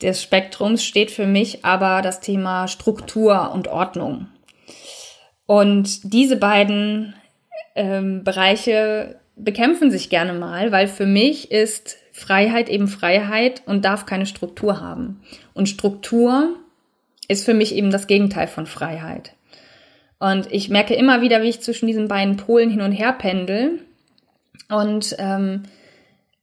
des 0.00 0.22
Spektrums 0.22 0.82
steht 0.82 1.10
für 1.10 1.26
mich 1.26 1.64
aber 1.64 2.00
das 2.00 2.20
Thema 2.20 2.66
Struktur 2.66 3.50
und 3.52 3.68
Ordnung. 3.68 4.28
Und 5.44 6.14
diese 6.14 6.36
beiden 6.36 7.14
ähm, 7.74 8.24
Bereiche 8.24 9.20
bekämpfen 9.36 9.90
sich 9.90 10.08
gerne 10.08 10.32
mal, 10.32 10.72
weil 10.72 10.88
für 10.88 11.06
mich 11.06 11.50
ist 11.50 11.97
Freiheit 12.18 12.68
eben 12.68 12.88
Freiheit 12.88 13.62
und 13.66 13.84
darf 13.84 14.04
keine 14.04 14.26
Struktur 14.26 14.80
haben. 14.80 15.20
Und 15.54 15.68
Struktur 15.68 16.56
ist 17.28 17.44
für 17.44 17.54
mich 17.54 17.74
eben 17.74 17.90
das 17.90 18.06
Gegenteil 18.06 18.48
von 18.48 18.66
Freiheit. 18.66 19.34
Und 20.18 20.50
ich 20.50 20.68
merke 20.68 20.94
immer 20.94 21.20
wieder, 21.20 21.42
wie 21.42 21.48
ich 21.48 21.60
zwischen 21.60 21.86
diesen 21.86 22.08
beiden 22.08 22.36
Polen 22.36 22.70
hin 22.70 22.80
und 22.80 22.92
her 22.92 23.12
pendel 23.12 23.78
und 24.68 25.14
ähm, 25.18 25.62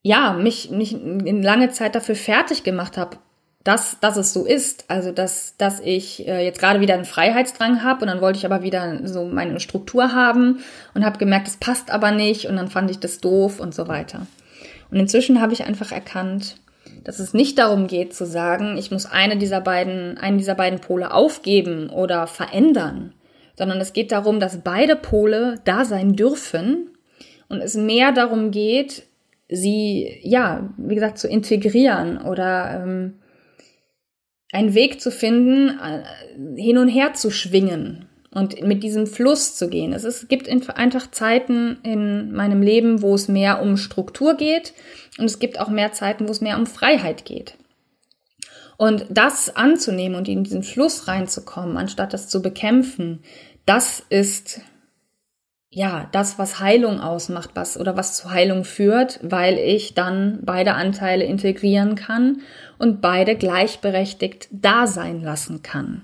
ja, 0.01 0.33
mich, 0.33 0.69
mich 0.69 0.93
in 0.93 1.43
lange 1.43 1.71
Zeit 1.71 1.95
dafür 1.95 2.15
fertig 2.15 2.63
gemacht 2.63 2.95
habe, 2.95 3.17
dass, 3.65 3.99
dass 3.99 4.15
es 4.15 4.31
so 4.31 4.45
ist. 4.45 4.85
Also, 4.87 5.11
dass, 5.11 5.57
dass 5.57 5.81
ich 5.81 6.25
äh, 6.25 6.45
jetzt 6.45 6.59
gerade 6.59 6.79
wieder 6.79 6.93
einen 6.93 7.05
Freiheitsdrang 7.05 7.83
habe 7.83 8.01
und 8.01 8.07
dann 8.07 8.21
wollte 8.21 8.37
ich 8.37 8.45
aber 8.45 8.61
wieder 8.61 9.05
so 9.05 9.25
meine 9.25 9.59
Struktur 9.59 10.13
haben 10.13 10.59
und 10.93 11.03
habe 11.03 11.17
gemerkt, 11.17 11.47
das 11.47 11.57
passt 11.57 11.91
aber 11.91 12.11
nicht 12.11 12.45
und 12.45 12.55
dann 12.55 12.69
fand 12.69 12.91
ich 12.91 12.99
das 12.99 13.19
doof 13.19 13.59
und 13.59 13.75
so 13.75 13.89
weiter. 13.89 14.27
Und 14.91 14.99
inzwischen 14.99 15.41
habe 15.41 15.53
ich 15.53 15.65
einfach 15.65 15.91
erkannt, 15.91 16.57
dass 17.03 17.19
es 17.19 17.33
nicht 17.33 17.57
darum 17.57 17.87
geht 17.87 18.13
zu 18.13 18.25
sagen, 18.25 18.77
ich 18.77 18.91
muss 18.91 19.05
eine 19.05 19.37
dieser 19.37 19.61
beiden, 19.61 20.17
einen 20.17 20.37
dieser 20.37 20.55
beiden 20.55 20.79
Pole 20.79 21.13
aufgeben 21.13 21.89
oder 21.89 22.27
verändern, 22.27 23.13
sondern 23.57 23.79
es 23.79 23.93
geht 23.93 24.11
darum, 24.11 24.39
dass 24.39 24.61
beide 24.61 24.95
Pole 24.95 25.59
da 25.65 25.85
sein 25.85 26.15
dürfen 26.15 26.89
und 27.47 27.61
es 27.61 27.75
mehr 27.75 28.11
darum 28.11 28.51
geht, 28.51 29.03
sie, 29.47 30.19
ja, 30.23 30.69
wie 30.77 30.95
gesagt, 30.95 31.17
zu 31.17 31.27
integrieren 31.27 32.19
oder 32.19 32.81
ähm, 32.81 33.19
einen 34.51 34.73
Weg 34.73 35.01
zu 35.01 35.11
finden, 35.11 35.77
äh, 35.79 36.61
hin 36.61 36.77
und 36.77 36.87
her 36.87 37.13
zu 37.13 37.29
schwingen 37.29 38.04
und 38.35 38.61
mit 38.61 38.83
diesem 38.83 39.07
Fluss 39.07 39.55
zu 39.55 39.69
gehen. 39.69 39.93
Es, 39.93 40.03
ist, 40.03 40.23
es 40.23 40.27
gibt 40.27 40.49
einfach 40.49 41.09
Zeiten 41.09 41.77
in 41.83 42.33
meinem 42.33 42.61
Leben, 42.61 43.01
wo 43.01 43.15
es 43.15 43.29
mehr 43.29 43.61
um 43.61 43.77
Struktur 43.77 44.35
geht 44.35 44.73
und 45.17 45.25
es 45.25 45.39
gibt 45.39 45.59
auch 45.59 45.69
mehr 45.69 45.93
Zeiten, 45.93 46.27
wo 46.27 46.31
es 46.31 46.41
mehr 46.41 46.57
um 46.57 46.67
Freiheit 46.67 47.23
geht. 47.23 47.55
Und 48.77 49.05
das 49.09 49.55
anzunehmen 49.55 50.17
und 50.17 50.27
in 50.27 50.43
diesen 50.43 50.63
Fluss 50.63 51.07
reinzukommen, 51.07 51.77
anstatt 51.77 52.13
das 52.13 52.27
zu 52.27 52.41
bekämpfen, 52.41 53.23
das 53.65 54.03
ist 54.09 54.59
ja 55.69 56.09
das, 56.11 56.37
was 56.37 56.59
Heilung 56.59 56.99
ausmacht, 56.99 57.51
was 57.53 57.79
oder 57.79 57.95
was 57.95 58.17
zu 58.17 58.31
Heilung 58.31 58.65
führt, 58.65 59.21
weil 59.23 59.57
ich 59.57 59.93
dann 59.93 60.39
beide 60.43 60.73
Anteile 60.73 61.23
integrieren 61.23 61.95
kann 61.95 62.41
und 62.79 62.99
beide 62.99 63.37
gleichberechtigt 63.37 64.49
da 64.51 64.87
sein 64.87 65.21
lassen 65.21 65.61
kann. 65.61 66.03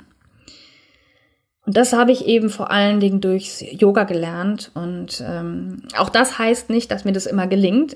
Und 1.65 1.77
das 1.77 1.93
habe 1.93 2.11
ich 2.11 2.25
eben 2.25 2.49
vor 2.49 2.71
allen 2.71 2.99
Dingen 2.99 3.21
durchs 3.21 3.61
Yoga 3.61 4.03
gelernt. 4.03 4.71
Und 4.73 5.23
ähm, 5.25 5.83
auch 5.95 6.09
das 6.09 6.39
heißt 6.39 6.69
nicht, 6.69 6.89
dass 6.89 7.05
mir 7.05 7.11
das 7.11 7.27
immer 7.27 7.47
gelingt. 7.47 7.95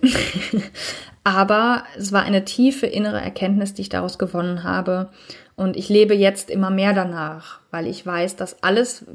Aber 1.24 1.84
es 1.98 2.12
war 2.12 2.22
eine 2.22 2.46
tiefe 2.46 2.86
innere 2.86 3.20
Erkenntnis, 3.20 3.74
die 3.74 3.82
ich 3.82 3.90
daraus 3.90 4.20
gewonnen 4.20 4.64
habe. 4.64 5.10
Und 5.56 5.76
ich 5.78 5.90
lebe 5.90 6.14
jetzt 6.14 6.52
immer 6.52 6.70
mehr 6.70 6.94
danach, 6.94 7.62
weil 7.72 7.88
ich 7.88 8.06
weiß, 8.06 8.36
dass 8.36 8.62
alles, 8.62 9.06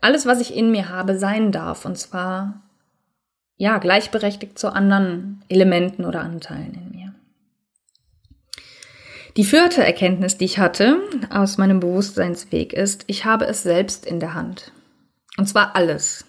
alles, 0.00 0.24
was 0.24 0.40
ich 0.40 0.54
in 0.54 0.70
mir 0.70 0.90
habe, 0.90 1.18
sein 1.18 1.50
darf. 1.50 1.84
Und 1.84 1.98
zwar, 1.98 2.62
ja, 3.56 3.78
gleichberechtigt 3.78 4.56
zu 4.56 4.72
anderen 4.72 5.42
Elementen 5.48 6.04
oder 6.04 6.20
Anteilen 6.20 6.74
in 6.74 6.96
mir. 6.96 7.07
Die 9.38 9.44
vierte 9.44 9.84
Erkenntnis, 9.84 10.36
die 10.36 10.46
ich 10.46 10.58
hatte 10.58 10.98
aus 11.30 11.58
meinem 11.58 11.78
Bewusstseinsweg 11.78 12.72
ist, 12.72 13.04
ich 13.06 13.24
habe 13.24 13.46
es 13.46 13.62
selbst 13.62 14.04
in 14.04 14.18
der 14.18 14.34
Hand. 14.34 14.72
Und 15.36 15.48
zwar 15.48 15.76
alles. 15.76 16.24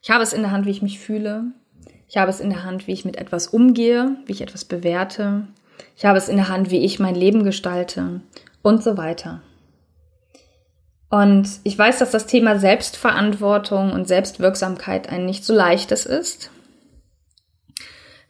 Ich 0.00 0.12
habe 0.12 0.22
es 0.22 0.32
in 0.32 0.42
der 0.42 0.52
Hand, 0.52 0.64
wie 0.64 0.70
ich 0.70 0.80
mich 0.80 1.00
fühle. 1.00 1.46
Ich 2.08 2.18
habe 2.18 2.30
es 2.30 2.38
in 2.38 2.50
der 2.50 2.62
Hand, 2.62 2.86
wie 2.86 2.92
ich 2.92 3.04
mit 3.04 3.16
etwas 3.16 3.48
umgehe, 3.48 4.14
wie 4.26 4.32
ich 4.32 4.42
etwas 4.42 4.64
bewerte. 4.64 5.48
Ich 5.96 6.04
habe 6.04 6.18
es 6.18 6.28
in 6.28 6.36
der 6.36 6.48
Hand, 6.48 6.70
wie 6.70 6.84
ich 6.84 7.00
mein 7.00 7.16
Leben 7.16 7.42
gestalte 7.42 8.20
und 8.62 8.84
so 8.84 8.96
weiter. 8.96 9.42
Und 11.10 11.48
ich 11.64 11.76
weiß, 11.76 11.98
dass 11.98 12.12
das 12.12 12.28
Thema 12.28 12.60
Selbstverantwortung 12.60 13.92
und 13.92 14.06
Selbstwirksamkeit 14.06 15.08
ein 15.08 15.26
nicht 15.26 15.44
so 15.44 15.52
leichtes 15.52 16.06
ist. 16.06 16.52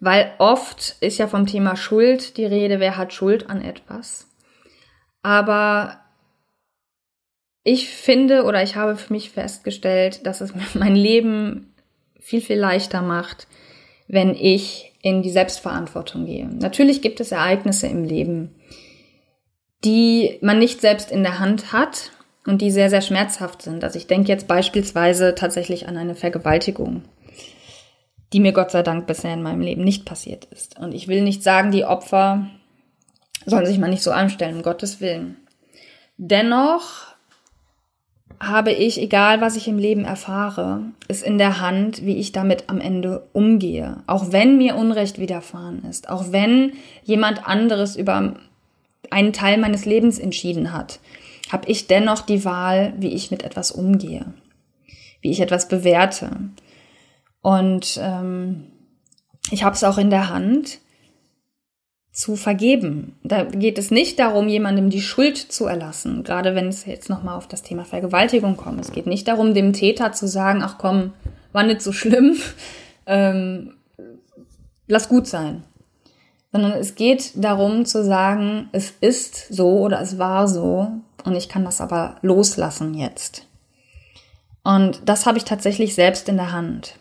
Weil 0.03 0.33
oft 0.39 0.97
ist 0.99 1.19
ja 1.19 1.29
vom 1.29 1.47
Thema 1.47 1.77
Schuld 1.77 2.37
die 2.37 2.45
Rede, 2.45 2.81
wer 2.81 2.97
hat 2.97 3.13
Schuld 3.13 3.49
an 3.49 3.63
etwas. 3.63 4.27
Aber 5.23 6.01
ich 7.63 7.89
finde 7.89 8.43
oder 8.43 8.65
ich 8.65 8.75
habe 8.75 8.97
für 8.97 9.13
mich 9.13 9.31
festgestellt, 9.31 10.27
dass 10.27 10.41
es 10.41 10.55
mein 10.75 10.97
Leben 10.97 11.73
viel, 12.19 12.41
viel 12.41 12.59
leichter 12.59 13.01
macht, 13.01 13.47
wenn 14.09 14.35
ich 14.35 14.93
in 15.03 15.23
die 15.23 15.31
Selbstverantwortung 15.31 16.27
gehe. 16.27 16.49
Natürlich 16.49 17.01
gibt 17.01 17.21
es 17.21 17.31
Ereignisse 17.31 17.87
im 17.87 18.03
Leben, 18.03 18.57
die 19.85 20.37
man 20.43 20.59
nicht 20.59 20.81
selbst 20.81 21.13
in 21.13 21.23
der 21.23 21.39
Hand 21.39 21.73
hat 21.73 22.11
und 22.45 22.61
die 22.61 22.73
sehr, 22.73 22.91
sehr 22.91 23.03
schmerzhaft 23.03 23.63
sind. 23.63 23.85
Also 23.85 23.99
ich 23.99 24.09
denke 24.09 24.31
jetzt 24.31 24.49
beispielsweise 24.49 25.37
tatsächlich 25.37 25.87
an 25.87 25.97
eine 25.97 26.17
Vergewaltigung 26.17 27.05
die 28.33 28.41
mir 28.41 28.53
Gott 28.53 28.71
sei 28.71 28.83
Dank 28.83 29.07
bisher 29.07 29.35
in 29.35 29.43
meinem 29.43 29.61
Leben 29.61 29.85
nicht 29.85 30.05
passiert 30.05 30.47
ist. 30.47 30.79
Und 30.79 30.95
ich 30.95 31.09
will 31.09 31.23
nicht 31.23 31.43
sagen, 31.43 31.71
die 31.71 31.85
Opfer 31.85 32.47
sollen 33.45 33.67
sich 33.67 33.79
mal 33.79 33.91
nicht 33.91 34.03
so 34.03 34.11
anstellen, 34.11 34.57
um 34.57 34.63
Gottes 34.63 35.01
Willen. 35.01 35.37
Dennoch 36.17 37.13
habe 38.41 38.73
ich, 38.73 39.01
egal 39.01 39.41
was 39.41 39.57
ich 39.57 39.69
im 39.69 39.79
Leben 39.79 40.05
erfahre, 40.05 40.83
es 41.07 41.23
in 41.23 41.39
der 41.39 41.61
Hand, 41.61 42.05
wie 42.05 42.17
ich 42.17 42.33
damit 42.33 42.69
am 42.69 42.81
Ende 42.81 43.29
umgehe. 43.33 44.03
Auch 44.07 44.33
wenn 44.33 44.59
mir 44.59 44.77
Unrecht 44.77 45.19
widerfahren 45.19 45.85
ist, 45.89 46.09
auch 46.09 46.33
wenn 46.33 46.73
jemand 47.05 47.47
anderes 47.47 47.95
über 47.95 48.35
einen 49.11 49.33
Teil 49.33 49.59
meines 49.59 49.85
Lebens 49.85 50.19
entschieden 50.19 50.73
hat, 50.73 50.99
habe 51.51 51.69
ich 51.71 51.87
dennoch 51.87 52.23
die 52.23 52.45
Wahl, 52.45 52.95
wie 52.97 53.13
ich 53.13 53.31
mit 53.31 53.45
etwas 53.45 53.71
umgehe, 53.71 54.33
wie 55.21 55.31
ich 55.31 55.41
etwas 55.41 55.69
bewerte. 55.69 56.31
Und 57.43 57.99
ähm, 58.01 58.69
ich 59.51 59.65
habe 59.65 59.75
es 59.75 59.85
auch 59.85 59.99
in 59.99 60.11
der 60.11 60.31
Hand 60.31 60.79
zu 62.13 62.37
vergeben. 62.37 63.17
Da 63.25 63.45
geht 63.45 63.79
es 63.79 63.91
nicht 63.91 64.19
darum, 64.19 64.49
jemandem 64.49 64.91
die 64.91 65.01
Schuld 65.01 65.39
zu 65.39 65.67
erlassen, 65.67 66.25
gerade 66.25 66.55
wenn 66.55 66.69
es 66.69 66.85
jetzt 66.85 67.09
nochmal 67.09 67.37
auf 67.37 67.49
das 67.49 67.63
Thema 67.63 67.85
Vergewaltigung 67.85 68.57
kommt. 68.57 68.81
Es 68.81 68.93
geht 68.93 69.07
nicht 69.07 69.27
darum, 69.29 69.55
dem 69.55 69.73
Täter 69.73 70.13
zu 70.13 70.29
sagen, 70.29 70.63
ach 70.63 70.77
komm, 70.79 71.15
war 71.53 71.63
nicht 71.63 71.81
so 71.81 71.93
schlimm, 71.93 72.37
ähm, 73.07 73.75
lass 74.87 75.09
gut 75.09 75.27
sein. 75.27 75.65
Sondern 76.53 76.73
es 76.73 76.97
geht 76.97 77.33
darum 77.35 77.87
zu 77.87 78.05
sagen, 78.05 78.69
es 78.73 78.93
ist 79.01 79.49
so 79.49 79.81
oder 79.81 80.03
es 80.03 80.19
war 80.19 80.49
so 80.49 80.89
und 81.25 81.35
ich 81.35 81.49
kann 81.49 81.65
das 81.65 81.81
aber 81.81 82.17
loslassen 82.21 82.93
jetzt. 82.93 83.47
Und 84.63 85.01
das 85.07 85.25
habe 85.25 85.39
ich 85.39 85.45
tatsächlich 85.45 85.95
selbst 85.95 86.29
in 86.29 86.37
der 86.37 86.53
Hand. 86.53 86.99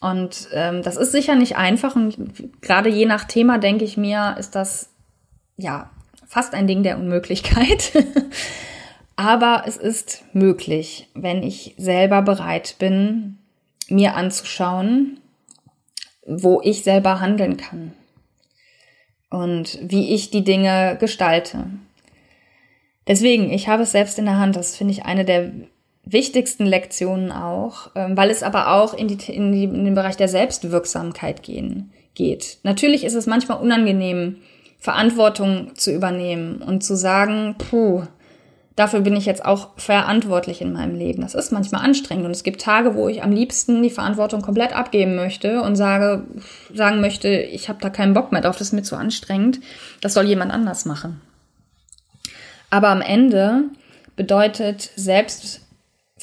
Und 0.00 0.48
ähm, 0.52 0.82
das 0.82 0.96
ist 0.96 1.12
sicher 1.12 1.34
nicht 1.34 1.56
einfach 1.56 1.96
und 1.96 2.16
gerade 2.60 2.90
je 2.90 3.06
nach 3.06 3.24
Thema 3.24 3.58
denke 3.58 3.84
ich 3.84 3.96
mir, 3.96 4.36
ist 4.38 4.54
das 4.54 4.90
ja 5.56 5.90
fast 6.26 6.54
ein 6.54 6.66
Ding 6.66 6.82
der 6.82 6.98
Unmöglichkeit. 6.98 7.92
Aber 9.16 9.64
es 9.66 9.78
ist 9.78 10.24
möglich, 10.34 11.08
wenn 11.14 11.42
ich 11.42 11.74
selber 11.78 12.20
bereit 12.20 12.76
bin, 12.78 13.38
mir 13.88 14.14
anzuschauen, 14.14 15.20
wo 16.26 16.60
ich 16.62 16.82
selber 16.82 17.20
handeln 17.20 17.56
kann 17.56 17.92
und 19.30 19.78
wie 19.80 20.14
ich 20.14 20.30
die 20.30 20.44
Dinge 20.44 20.98
gestalte. 21.00 21.66
Deswegen, 23.06 23.50
ich 23.50 23.68
habe 23.68 23.84
es 23.84 23.92
selbst 23.92 24.18
in 24.18 24.24
der 24.26 24.38
Hand. 24.38 24.56
Das 24.56 24.76
finde 24.76 24.92
ich 24.92 25.04
eine 25.04 25.24
der 25.24 25.52
wichtigsten 26.06 26.64
Lektionen 26.64 27.32
auch, 27.32 27.90
ähm, 27.94 28.16
weil 28.16 28.30
es 28.30 28.42
aber 28.42 28.72
auch 28.72 28.94
in, 28.94 29.08
die, 29.08 29.32
in, 29.32 29.52
die, 29.52 29.64
in 29.64 29.84
den 29.84 29.94
Bereich 29.94 30.16
der 30.16 30.28
Selbstwirksamkeit 30.28 31.42
gehen, 31.42 31.92
geht. 32.14 32.58
Natürlich 32.62 33.04
ist 33.04 33.14
es 33.14 33.26
manchmal 33.26 33.60
unangenehm, 33.60 34.36
Verantwortung 34.78 35.74
zu 35.74 35.92
übernehmen 35.92 36.62
und 36.62 36.84
zu 36.84 36.96
sagen, 36.96 37.56
puh, 37.58 38.04
dafür 38.76 39.00
bin 39.00 39.16
ich 39.16 39.26
jetzt 39.26 39.44
auch 39.44 39.70
verantwortlich 39.76 40.60
in 40.60 40.72
meinem 40.72 40.94
Leben. 40.94 41.22
Das 41.22 41.34
ist 41.34 41.50
manchmal 41.50 41.82
anstrengend 41.84 42.26
und 42.26 42.30
es 42.30 42.44
gibt 42.44 42.60
Tage, 42.60 42.94
wo 42.94 43.08
ich 43.08 43.22
am 43.24 43.32
liebsten 43.32 43.82
die 43.82 43.90
Verantwortung 43.90 44.42
komplett 44.42 44.76
abgeben 44.76 45.16
möchte 45.16 45.62
und 45.62 45.74
sage, 45.74 46.24
sagen 46.72 47.00
möchte, 47.00 47.28
ich 47.28 47.68
habe 47.68 47.80
da 47.80 47.90
keinen 47.90 48.14
Bock 48.14 48.30
mehr 48.30 48.42
drauf, 48.42 48.58
das 48.58 48.68
ist 48.68 48.74
mir 48.74 48.82
zu 48.82 48.96
anstrengend, 48.96 49.60
das 50.02 50.14
soll 50.14 50.26
jemand 50.26 50.52
anders 50.52 50.84
machen. 50.84 51.20
Aber 52.70 52.88
am 52.88 53.00
Ende 53.00 53.64
bedeutet 54.14 54.90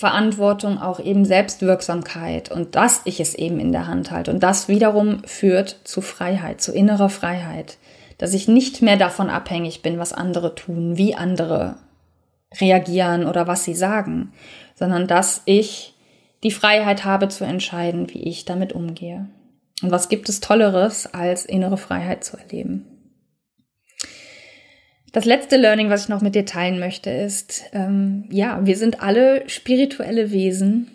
Selbstverantwortung 0.04 0.82
auch 0.82 1.00
eben 1.00 1.24
Selbstwirksamkeit 1.24 2.52
und 2.52 2.76
dass 2.76 3.02
ich 3.06 3.22
es 3.22 3.36
eben 3.36 3.62
in 3.62 3.72
der 3.72 3.88
Hand 3.88 4.12
halte. 4.12 4.32
Und 4.32 4.44
das 4.44 4.68
wiederum 4.68 5.24
führt 5.24 5.78
zu 5.86 6.02
Freiheit, 6.02 6.60
zu 6.60 6.74
innerer 6.74 7.08
Freiheit. 7.08 7.78
Dass 8.18 8.34
ich 8.34 8.50
nicht 8.50 8.82
mehr 8.82 8.98
davon 8.98 9.30
abhängig 9.30 9.82
bin, 9.82 10.00
was 10.00 10.12
andere 10.12 10.56
tun, 10.56 10.98
wie 10.98 11.16
andere 11.16 11.78
reagieren 12.60 13.26
oder 13.26 13.48
was 13.48 13.64
sie 13.64 13.76
sagen, 13.76 14.34
sondern 14.76 15.08
dass 15.08 15.42
ich 15.46 15.96
die 16.44 16.52
Freiheit 16.52 17.06
habe 17.06 17.30
zu 17.30 17.46
entscheiden, 17.46 18.10
wie 18.10 18.24
ich 18.24 18.44
damit 18.44 18.74
umgehe. 18.74 19.30
Und 19.82 19.92
was 19.92 20.10
gibt 20.10 20.28
es 20.28 20.42
Tolleres, 20.42 21.14
als 21.14 21.46
innere 21.46 21.78
Freiheit 21.78 22.26
zu 22.26 22.36
erleben? 22.36 22.93
Das 25.14 25.26
letzte 25.26 25.58
Learning, 25.58 25.92
was 25.92 26.04
ich 26.04 26.10
noch 26.10 26.22
mit 26.22 26.34
dir 26.34 26.46
teilen 26.46 26.80
möchte, 26.80 27.12
ist, 27.12 27.66
ähm, 27.72 28.26
ja, 28.32 28.60
wir 28.64 28.76
sind 28.76 29.04
alle 29.04 29.48
spirituelle 29.48 30.32
Wesen 30.32 30.90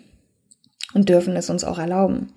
und 0.93 1.07
dürfen 1.07 1.37
es 1.37 1.49
uns 1.49 1.63
auch 1.63 1.79
erlauben. 1.79 2.33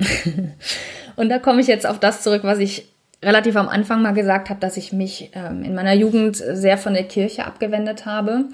und 1.17 1.29
da 1.29 1.41
komme 1.41 1.61
ich 1.61 1.67
jetzt 1.67 1.87
auf 1.87 1.99
das 1.99 2.23
zurück, 2.23 2.45
was 2.45 2.61
ich 2.61 2.87
relativ 3.21 3.57
am 3.57 3.69
Anfang 3.69 4.01
mal 4.01 4.13
gesagt 4.13 4.49
habe, 4.49 4.61
dass 4.61 4.77
ich 4.77 4.93
mich 4.93 5.31
ähm, 5.35 5.65
in 5.65 5.75
meiner 5.75 5.93
Jugend 5.93 6.37
sehr 6.37 6.79
von 6.79 6.95
der 6.95 7.05
Kirche 7.05 7.47
abgewendet 7.47 8.07
habe 8.07 8.45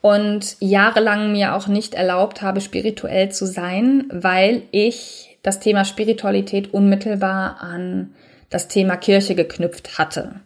und 0.00 0.56
jahrelang 0.60 1.30
mir 1.30 1.54
auch 1.54 1.66
nicht 1.66 1.92
erlaubt 1.92 2.40
habe, 2.40 2.62
spirituell 2.62 3.30
zu 3.30 3.46
sein, 3.46 4.04
weil 4.10 4.62
ich 4.70 5.38
das 5.42 5.60
Thema 5.60 5.84
Spiritualität 5.84 6.72
unmittelbar 6.72 7.60
an 7.60 8.14
das 8.48 8.68
Thema 8.68 8.96
Kirche 8.96 9.34
geknüpft 9.34 9.98
hatte. 9.98 10.36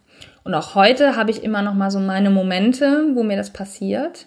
Und 0.46 0.54
auch 0.54 0.76
heute 0.76 1.16
habe 1.16 1.32
ich 1.32 1.42
immer 1.42 1.60
noch 1.60 1.74
mal 1.74 1.90
so 1.90 1.98
meine 1.98 2.30
Momente, 2.30 3.08
wo 3.14 3.24
mir 3.24 3.36
das 3.36 3.50
passiert. 3.50 4.26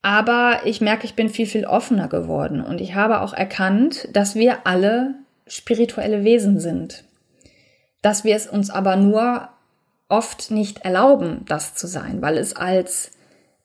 Aber 0.00 0.60
ich 0.64 0.80
merke, 0.80 1.04
ich 1.04 1.14
bin 1.14 1.28
viel, 1.28 1.44
viel 1.44 1.66
offener 1.66 2.08
geworden. 2.08 2.64
Und 2.64 2.80
ich 2.80 2.94
habe 2.94 3.20
auch 3.20 3.34
erkannt, 3.34 4.08
dass 4.14 4.34
wir 4.34 4.66
alle 4.66 5.12
spirituelle 5.46 6.24
Wesen 6.24 6.58
sind. 6.58 7.04
Dass 8.00 8.24
wir 8.24 8.34
es 8.34 8.46
uns 8.46 8.70
aber 8.70 8.96
nur 8.96 9.50
oft 10.08 10.50
nicht 10.50 10.86
erlauben, 10.86 11.44
das 11.46 11.74
zu 11.74 11.86
sein, 11.86 12.22
weil 12.22 12.38
es 12.38 12.56
als 12.56 13.10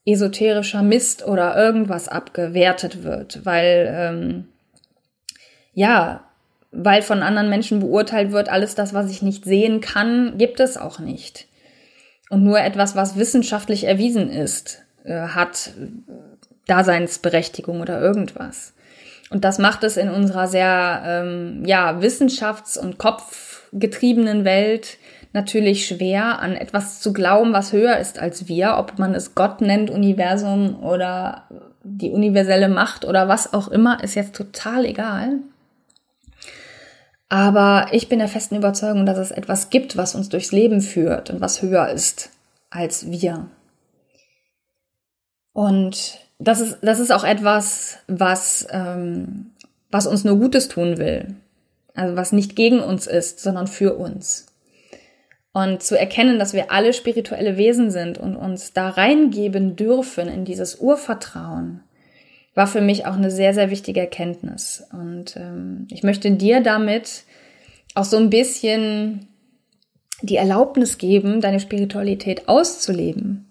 esoterischer 0.06 0.84
Mist 0.84 1.26
oder 1.26 1.56
irgendwas 1.56 2.10
abgewertet 2.10 3.04
wird, 3.04 3.46
weil 3.46 3.88
ähm, 3.98 4.50
ja 5.74 6.26
weil 6.74 7.02
von 7.02 7.22
anderen 7.22 7.50
Menschen 7.50 7.80
beurteilt 7.80 8.32
wird, 8.32 8.50
alles 8.50 8.76
das, 8.76 8.94
was 8.94 9.12
ich 9.12 9.22
nicht 9.22 9.46
sehen 9.46 9.80
kann, 9.80 10.38
gibt 10.38 10.60
es 10.60 10.78
auch 10.78 11.00
nicht. 11.00 11.48
Und 12.30 12.44
nur 12.44 12.60
etwas, 12.60 12.96
was 12.96 13.18
wissenschaftlich 13.18 13.86
erwiesen 13.86 14.30
ist, 14.30 14.82
äh, 15.04 15.28
hat 15.28 15.72
Daseinsberechtigung 16.68 17.82
oder 17.82 18.02
irgendwas. 18.02 18.74
Und 19.30 19.46
das 19.46 19.60
macht 19.60 19.84
es 19.84 19.98
in 19.98 20.10
unserer 20.10 20.48
sehr 20.48 21.04
ähm, 21.06 21.64
ja, 21.66 22.00
wissenschafts- 22.00 22.78
und 22.78 22.98
kopfgetriebenen 22.98 24.46
Welt 24.46 24.98
natürlich 25.34 25.88
schwer, 25.88 26.40
an 26.40 26.56
etwas 26.56 27.02
zu 27.02 27.12
glauben, 27.12 27.54
was 27.54 27.74
höher 27.74 27.98
ist 27.98 28.20
als 28.20 28.48
wir, 28.48 28.78
ob 28.78 29.00
man 29.00 29.16
es 29.16 29.36
Gott 29.36 29.62
nennt, 29.62 29.90
Universum 29.90 30.84
oder 30.84 31.44
die 31.84 32.12
universelle 32.12 32.70
Macht 32.70 33.06
oder 33.06 33.28
was 33.28 33.54
auch 33.54 33.68
immer, 33.68 34.04
ist 34.04 34.16
jetzt 34.16 34.36
total 34.36 34.86
egal. 34.86 35.40
Aber 37.34 37.88
ich 37.92 38.10
bin 38.10 38.20
der 38.20 38.28
festen 38.28 38.58
Überzeugung, 38.58 39.08
dass 39.08 39.18
es 39.18 39.32
etwas 39.32 39.72
gibt, 39.72 39.98
was 39.98 40.14
uns 40.14 40.30
durchs 40.30 40.52
Leben 40.52 40.82
führt 40.82 41.32
und 41.32 41.42
was 41.42 41.64
höher 41.64 41.90
ist 41.90 42.30
als 42.70 43.10
wir. 43.10 43.48
Und 45.52 46.20
das 46.38 46.60
ist, 46.60 46.78
das 46.84 47.00
ist 47.00 47.12
auch 47.12 47.24
etwas, 47.24 47.98
was, 48.06 48.68
ähm, 48.70 49.48
was 49.90 50.06
uns 50.06 50.24
nur 50.24 50.38
Gutes 50.38 50.68
tun 50.68 51.00
will. 51.00 51.34
Also 51.96 52.16
was 52.16 52.34
nicht 52.34 52.56
gegen 52.56 52.82
uns 52.82 53.08
ist, 53.08 53.40
sondern 53.40 53.66
für 53.66 53.96
uns. 53.96 54.46
Und 55.54 55.82
zu 55.82 55.98
erkennen, 55.98 56.38
dass 56.38 56.54
wir 56.54 56.72
alle 56.72 56.94
spirituelle 56.94 57.58
Wesen 57.58 57.90
sind 57.90 58.20
und 58.20 58.36
uns 58.36 58.74
da 58.74 58.90
reingeben 58.90 59.76
dürfen 59.76 60.28
in 60.28 60.46
dieses 60.46 60.76
Urvertrauen, 60.76 61.82
war 62.56 62.68
für 62.68 62.82
mich 62.82 63.06
auch 63.06 63.16
eine 63.16 63.32
sehr, 63.32 63.54
sehr 63.54 63.72
wichtige 63.72 64.00
Erkenntnis. 64.00 64.84
Und 64.92 65.36
ähm, 65.38 65.88
ich 65.90 66.04
möchte 66.04 66.32
dir 66.32 66.62
damit 66.62 67.24
auch 67.96 68.04
so 68.04 68.18
ein 68.18 68.30
bisschen 68.30 69.28
die 70.22 70.38
Erlaubnis 70.38 70.98
geben, 70.98 71.42
deine 71.42 71.60
Spiritualität 71.60 72.48
auszuleben 72.48 73.48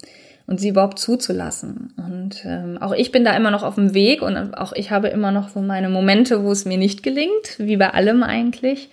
und 0.46 0.60
sie 0.60 0.68
überhaupt 0.68 0.98
zuzulassen. 0.98 1.92
Und 1.96 2.44
ähm, 2.44 2.78
auch 2.80 2.92
ich 2.92 3.12
bin 3.12 3.24
da 3.24 3.36
immer 3.36 3.50
noch 3.50 3.62
auf 3.62 3.74
dem 3.74 3.94
Weg 3.94 4.22
und 4.22 4.54
auch 4.54 4.72
ich 4.72 4.90
habe 4.90 5.08
immer 5.08 5.32
noch 5.32 5.48
so 5.48 5.60
meine 5.60 5.88
Momente, 5.88 6.44
wo 6.44 6.52
es 6.52 6.64
mir 6.64 6.78
nicht 6.78 7.02
gelingt, 7.02 7.58
wie 7.58 7.76
bei 7.76 7.90
allem 7.90 8.22
eigentlich. 8.22 8.88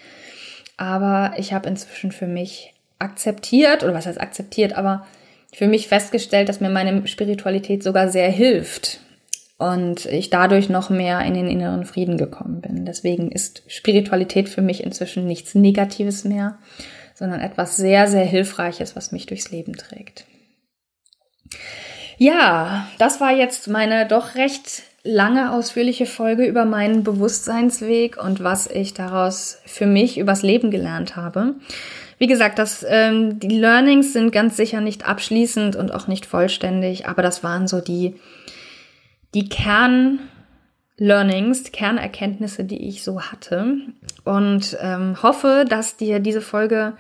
Aber 0.78 1.34
ich 1.38 1.54
habe 1.54 1.70
inzwischen 1.70 2.12
für 2.12 2.28
mich 2.28 2.74
akzeptiert, 2.98 3.84
oder 3.84 3.94
was 3.94 4.06
heißt 4.06 4.20
akzeptiert, 4.20 4.74
aber 4.74 5.06
für 5.54 5.68
mich 5.68 5.88
festgestellt, 5.88 6.50
dass 6.50 6.60
mir 6.60 6.70
meine 6.70 7.08
Spiritualität 7.08 7.84
sogar 7.84 8.10
sehr 8.10 8.30
hilft 8.30 9.00
und 9.60 10.06
ich 10.06 10.30
dadurch 10.30 10.70
noch 10.70 10.90
mehr 10.90 11.20
in 11.22 11.34
den 11.34 11.48
inneren 11.48 11.86
Frieden 11.86 12.18
gekommen 12.18 12.62
bin. 12.62 12.86
Deswegen 12.86 13.30
ist 13.30 13.62
Spiritualität 13.68 14.48
für 14.48 14.62
mich 14.62 14.84
inzwischen 14.84 15.26
nichts 15.26 15.54
Negatives 15.54 16.24
mehr, 16.24 16.58
sondern 17.14 17.42
etwas 17.42 17.76
sehr, 17.76 18.08
sehr 18.08 18.24
Hilfreiches, 18.24 18.96
was 18.96 19.12
mich 19.12 19.26
durchs 19.26 19.52
Leben 19.52 19.74
trägt. 19.74 20.26
Ja, 22.18 22.88
das 23.00 23.20
war 23.20 23.32
jetzt 23.32 23.68
meine 23.68 24.08
doch 24.08 24.36
recht 24.36 24.84
lange 25.04 25.52
ausführliche 25.52 26.06
Folge 26.06 26.46
über 26.46 26.64
meinen 26.64 27.04
Bewusstseinsweg 27.04 28.22
und 28.22 28.42
was 28.42 28.66
ich 28.68 28.94
daraus 28.94 29.60
für 29.66 29.86
mich 29.86 30.18
übers 30.18 30.42
Leben 30.42 30.72
gelernt 30.72 31.18
habe. 31.18 31.56
Wie 32.18 32.28
gesagt, 32.28 32.60
das, 32.60 32.86
ähm, 32.88 33.40
die 33.40 33.60
Learnings 33.60 34.14
sind 34.14 34.32
ganz 34.32 34.56
sicher 34.56 34.80
nicht 34.80 35.08
abschließend 35.08 35.76
und 35.76 35.94
auch 35.94 36.08
nicht 36.08 36.26
vollständig, 36.26 37.08
aber 37.08 37.22
das 37.22 37.44
waren 37.44 37.68
so 37.68 37.82
die 37.82 38.16
die 39.34 39.50
Kernlearnings, 39.50 41.72
Kernerkenntnisse, 41.72 42.64
die 42.64 42.88
ich 42.88 43.04
so 43.04 43.22
hatte. 43.22 43.78
Und 44.24 44.78
ähm, 44.82 45.22
hoffe, 45.22 45.66
dass 45.68 45.98
dir 45.98 46.20
diese 46.20 46.42
Folge 46.42 46.94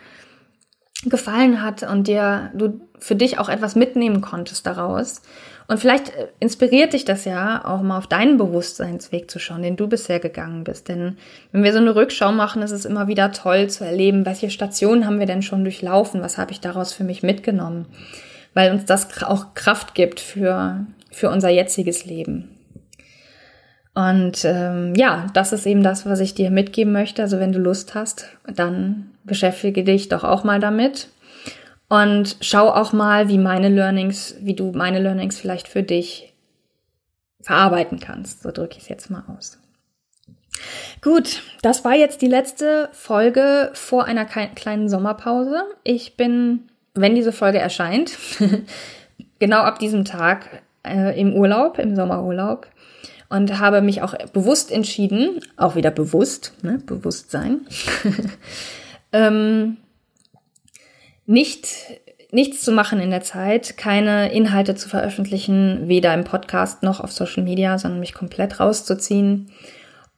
gefallen 1.05 1.61
hat 1.61 1.83
und 1.83 2.07
dir 2.07 2.51
du 2.53 2.81
für 2.99 3.15
dich 3.15 3.39
auch 3.39 3.47
etwas 3.47 3.75
mitnehmen 3.75 4.21
konntest 4.21 4.65
daraus. 4.65 5.21
Und 5.67 5.79
vielleicht 5.79 6.09
äh, 6.09 6.27
inspiriert 6.39 6.93
dich 6.93 7.05
das 7.05 7.25
ja 7.25 7.63
auch 7.63 7.81
mal 7.81 7.97
auf 7.97 8.07
deinen 8.07 8.37
Bewusstseinsweg 8.37 9.31
zu 9.31 9.39
schauen, 9.39 9.61
den 9.61 9.77
du 9.77 9.87
bisher 9.87 10.19
gegangen 10.19 10.65
bist. 10.65 10.89
Denn 10.89 11.17
wenn 11.51 11.63
wir 11.63 11.71
so 11.71 11.79
eine 11.79 11.95
Rückschau 11.95 12.31
machen, 12.31 12.61
ist 12.61 12.71
es 12.71 12.85
immer 12.85 13.07
wieder 13.07 13.31
toll 13.31 13.69
zu 13.69 13.85
erleben, 13.85 14.25
welche 14.25 14.49
Stationen 14.49 15.05
haben 15.05 15.19
wir 15.19 15.27
denn 15.27 15.41
schon 15.41 15.63
durchlaufen, 15.63 16.21
was 16.21 16.37
habe 16.37 16.51
ich 16.51 16.59
daraus 16.59 16.91
für 16.91 17.05
mich 17.05 17.23
mitgenommen, 17.23 17.85
weil 18.53 18.71
uns 18.71 18.85
das 18.85 19.23
auch 19.23 19.53
Kraft 19.53 19.95
gibt 19.95 20.19
für 20.19 20.85
für 21.11 21.29
unser 21.29 21.49
jetziges 21.49 22.05
Leben. 22.05 22.55
Und 23.95 24.45
ähm, 24.45 24.93
ja, 24.95 25.27
das 25.33 25.51
ist 25.51 25.65
eben 25.65 25.83
das, 25.83 26.05
was 26.05 26.19
ich 26.19 26.33
dir 26.33 26.51
mitgeben 26.51 26.93
möchte. 26.93 27.21
Also 27.21 27.39
wenn 27.39 27.51
du 27.51 27.59
Lust 27.59 27.95
hast, 27.95 28.27
dann 28.47 29.11
beschäftige 29.23 29.83
dich 29.83 30.09
doch 30.09 30.23
auch 30.23 30.43
mal 30.43 30.59
damit 30.59 31.09
und 31.89 32.37
schau 32.39 32.69
auch 32.69 32.93
mal, 32.93 33.27
wie 33.27 33.39
meine 33.39 33.67
Learnings, 33.67 34.35
wie 34.39 34.53
du 34.53 34.71
meine 34.71 34.99
Learnings 34.99 35.39
vielleicht 35.39 35.67
für 35.67 35.83
dich 35.83 36.33
verarbeiten 37.41 37.99
kannst. 37.99 38.43
So 38.43 38.51
drücke 38.51 38.77
ich 38.77 38.83
es 38.83 38.89
jetzt 38.89 39.09
mal 39.09 39.23
aus. 39.35 39.59
Gut, 41.01 41.41
das 41.61 41.83
war 41.83 41.95
jetzt 41.95 42.21
die 42.21 42.27
letzte 42.27 42.89
Folge 42.91 43.71
vor 43.73 44.05
einer 44.05 44.25
kleinen 44.25 44.87
Sommerpause. 44.89 45.63
Ich 45.83 46.15
bin, 46.15 46.69
wenn 46.93 47.15
diese 47.15 47.31
Folge 47.31 47.59
erscheint, 47.59 48.17
genau 49.39 49.59
ab 49.59 49.79
diesem 49.79 50.05
Tag 50.05 50.61
äh, 50.85 51.19
im 51.19 51.33
Urlaub, 51.33 51.79
im 51.79 51.95
Sommerurlaub 51.95 52.67
und 53.29 53.59
habe 53.59 53.81
mich 53.81 54.01
auch 54.01 54.15
bewusst 54.33 54.71
entschieden, 54.71 55.39
auch 55.55 55.75
wieder 55.75 55.91
bewusst, 55.91 56.53
ne, 56.63 56.79
Bewusstsein, 56.85 57.61
ähm, 59.13 59.77
nicht 61.25 61.67
nichts 62.31 62.61
zu 62.61 62.71
machen 62.71 62.99
in 62.99 63.09
der 63.09 63.21
Zeit, 63.21 63.75
keine 63.77 64.31
Inhalte 64.31 64.75
zu 64.75 64.87
veröffentlichen, 64.87 65.87
weder 65.87 66.13
im 66.13 66.23
Podcast 66.23 66.83
noch 66.83 66.99
auf 66.99 67.11
Social 67.11 67.43
Media, 67.43 67.77
sondern 67.79 67.99
mich 67.99 68.13
komplett 68.13 68.59
rauszuziehen. 68.59 69.51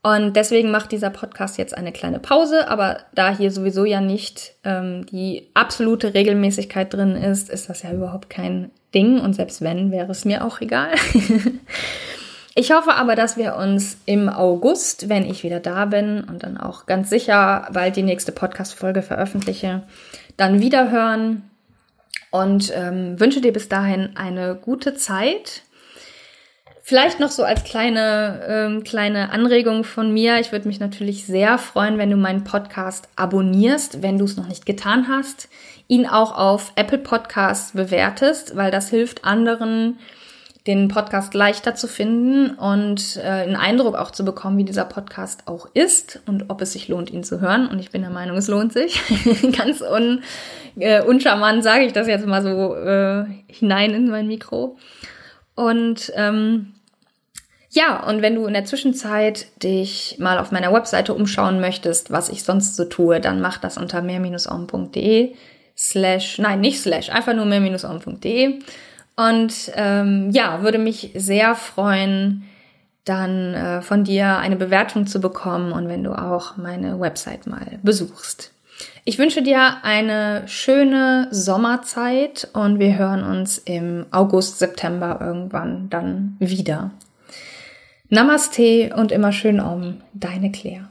Und 0.02 0.36
deswegen 0.36 0.70
macht 0.70 0.92
dieser 0.92 1.10
Podcast 1.10 1.58
jetzt 1.58 1.76
eine 1.76 1.92
kleine 1.92 2.18
Pause, 2.18 2.68
aber 2.68 2.98
da 3.14 3.34
hier 3.34 3.50
sowieso 3.50 3.84
ja 3.84 4.00
nicht 4.00 4.54
ähm, 4.64 5.06
die 5.06 5.48
absolute 5.54 6.12
Regelmäßigkeit 6.12 6.92
drin 6.92 7.14
ist, 7.14 7.48
ist 7.48 7.70
das 7.70 7.82
ja 7.82 7.92
überhaupt 7.92 8.28
kein 8.28 8.70
Ding 8.94 9.20
und 9.20 9.34
selbst 9.34 9.62
wenn, 9.62 9.90
wäre 9.90 10.10
es 10.10 10.24
mir 10.24 10.44
auch 10.44 10.60
egal. 10.60 10.92
ich 12.54 12.72
hoffe 12.72 12.94
aber, 12.94 13.16
dass 13.16 13.36
wir 13.36 13.56
uns 13.56 13.96
im 14.06 14.28
August, 14.28 15.08
wenn 15.08 15.24
ich 15.24 15.42
wieder 15.42 15.60
da 15.60 15.86
bin 15.86 16.24
und 16.24 16.42
dann 16.42 16.58
auch 16.58 16.86
ganz 16.86 17.10
sicher 17.10 17.68
bald 17.72 17.96
die 17.96 18.02
nächste 18.02 18.32
Podcast-Folge 18.32 19.02
veröffentliche, 19.02 19.82
dann 20.36 20.60
wieder 20.60 20.90
hören 20.90 21.42
und 22.30 22.72
ähm, 22.74 23.20
wünsche 23.20 23.40
dir 23.40 23.52
bis 23.52 23.68
dahin 23.68 24.16
eine 24.16 24.54
gute 24.54 24.94
Zeit. 24.94 25.62
Vielleicht 26.84 27.20
noch 27.20 27.30
so 27.30 27.44
als 27.44 27.62
kleine, 27.62 28.44
ähm, 28.48 28.82
kleine 28.82 29.30
Anregung 29.30 29.84
von 29.84 30.12
mir. 30.12 30.40
Ich 30.40 30.50
würde 30.50 30.66
mich 30.66 30.80
natürlich 30.80 31.26
sehr 31.26 31.56
freuen, 31.56 31.96
wenn 31.96 32.10
du 32.10 32.16
meinen 32.16 32.42
Podcast 32.42 33.08
abonnierst, 33.14 34.02
wenn 34.02 34.18
du 34.18 34.24
es 34.24 34.36
noch 34.36 34.48
nicht 34.48 34.66
getan 34.66 35.06
hast. 35.06 35.48
Ihn 35.86 36.06
auch 36.08 36.36
auf 36.36 36.72
Apple 36.74 36.98
Podcasts 36.98 37.72
bewertest, 37.72 38.56
weil 38.56 38.72
das 38.72 38.90
hilft 38.90 39.24
anderen, 39.24 40.00
den 40.66 40.88
Podcast 40.88 41.34
leichter 41.34 41.76
zu 41.76 41.86
finden 41.86 42.50
und 42.56 43.16
äh, 43.16 43.28
einen 43.28 43.56
Eindruck 43.56 43.94
auch 43.94 44.10
zu 44.10 44.24
bekommen, 44.24 44.58
wie 44.58 44.64
dieser 44.64 44.84
Podcast 44.84 45.46
auch 45.46 45.68
ist 45.74 46.20
und 46.26 46.50
ob 46.50 46.60
es 46.62 46.72
sich 46.72 46.88
lohnt, 46.88 47.10
ihn 47.10 47.22
zu 47.22 47.40
hören. 47.40 47.68
Und 47.68 47.78
ich 47.78 47.90
bin 47.90 48.02
der 48.02 48.10
Meinung, 48.10 48.36
es 48.36 48.48
lohnt 48.48 48.72
sich. 48.72 49.00
Ganz 49.56 49.82
un, 49.82 50.22
äh, 50.76 51.02
uncharmant 51.02 51.62
sage 51.62 51.84
ich 51.84 51.92
das 51.92 52.08
jetzt 52.08 52.26
mal 52.26 52.42
so 52.42 52.74
äh, 52.74 53.24
hinein 53.46 53.92
in 53.92 54.08
mein 54.08 54.26
Mikro. 54.26 54.76
Und 55.54 56.12
ähm, 56.16 56.71
ja, 57.74 58.06
und 58.06 58.20
wenn 58.20 58.34
du 58.34 58.44
in 58.44 58.52
der 58.52 58.66
Zwischenzeit 58.66 59.46
dich 59.62 60.16
mal 60.18 60.38
auf 60.38 60.52
meiner 60.52 60.74
Webseite 60.74 61.14
umschauen 61.14 61.58
möchtest, 61.58 62.10
was 62.10 62.28
ich 62.28 62.44
sonst 62.44 62.76
so 62.76 62.84
tue, 62.84 63.18
dann 63.18 63.40
mach 63.40 63.56
das 63.56 63.78
unter 63.78 64.02
mehr-om.de 64.02 65.34
slash, 65.74 66.38
nein, 66.38 66.60
nicht 66.60 66.80
slash, 66.80 67.08
einfach 67.08 67.34
nur 67.34 67.46
mehr-om.de. 67.46 68.58
Und 69.16 69.54
ähm, 69.74 70.30
ja, 70.32 70.62
würde 70.62 70.76
mich 70.76 71.12
sehr 71.14 71.54
freuen, 71.54 72.44
dann 73.06 73.54
äh, 73.54 73.80
von 73.80 74.04
dir 74.04 74.36
eine 74.36 74.56
Bewertung 74.56 75.06
zu 75.06 75.20
bekommen 75.20 75.72
und 75.72 75.88
wenn 75.88 76.04
du 76.04 76.12
auch 76.12 76.58
meine 76.58 77.00
Website 77.00 77.46
mal 77.46 77.78
besuchst. 77.82 78.52
Ich 79.04 79.18
wünsche 79.18 79.42
dir 79.42 79.78
eine 79.82 80.42
schöne 80.46 81.26
Sommerzeit 81.30 82.48
und 82.52 82.78
wir 82.78 82.98
hören 82.98 83.24
uns 83.24 83.56
im 83.56 84.04
August, 84.10 84.58
September 84.58 85.18
irgendwann 85.22 85.88
dann 85.88 86.36
wieder. 86.38 86.90
Namaste 88.14 88.90
und 88.94 89.10
immer 89.10 89.32
schön 89.32 89.58
um, 89.58 90.02
deine 90.12 90.52
Claire. 90.52 90.86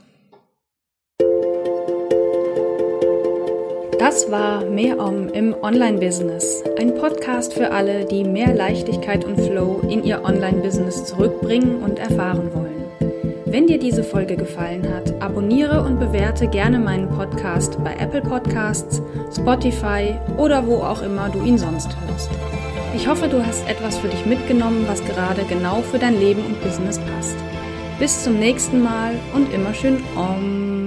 Das 4.00 4.28
war 4.32 4.64
Mehr 4.64 4.98
Om 4.98 5.28
im 5.28 5.54
Online-Business. 5.62 6.64
Ein 6.80 6.96
Podcast 6.96 7.54
für 7.54 7.70
alle, 7.70 8.06
die 8.06 8.24
mehr 8.24 8.52
Leichtigkeit 8.52 9.24
und 9.24 9.40
Flow 9.40 9.82
in 9.88 10.02
ihr 10.02 10.24
Online-Business 10.24 11.04
zurückbringen 11.04 11.84
und 11.84 12.00
erfahren 12.00 12.52
wollen. 12.54 13.38
Wenn 13.44 13.68
dir 13.68 13.78
diese 13.78 14.02
Folge 14.02 14.34
gefallen 14.34 14.92
hat, 14.92 15.22
abonniere 15.22 15.84
und 15.84 16.00
bewerte 16.00 16.48
gerne 16.48 16.80
meinen 16.80 17.08
Podcast 17.08 17.78
bei 17.84 17.94
Apple 17.94 18.22
Podcasts, 18.22 19.00
Spotify 19.32 20.16
oder 20.38 20.66
wo 20.66 20.78
auch 20.78 21.02
immer 21.02 21.28
du 21.28 21.40
ihn 21.44 21.56
sonst 21.56 21.90
hörst. 22.00 22.30
Ich 22.94 23.08
hoffe, 23.08 23.26
du 23.26 23.44
hast 23.44 23.66
etwas 23.68 23.96
für 23.96 24.08
dich 24.08 24.26
mitgenommen, 24.26 24.84
was 24.86 25.02
gerade 25.04 25.44
genau 25.44 25.80
für 25.80 25.98
dein 25.98 26.18
Leben 26.20 26.44
und 26.44 26.62
Business 26.62 26.98
passt. 26.98 27.36
Bis 27.98 28.22
zum 28.22 28.38
nächsten 28.38 28.82
Mal 28.82 29.18
und 29.32 29.52
immer 29.52 29.72
schön 29.72 30.02
Om. 30.14 30.81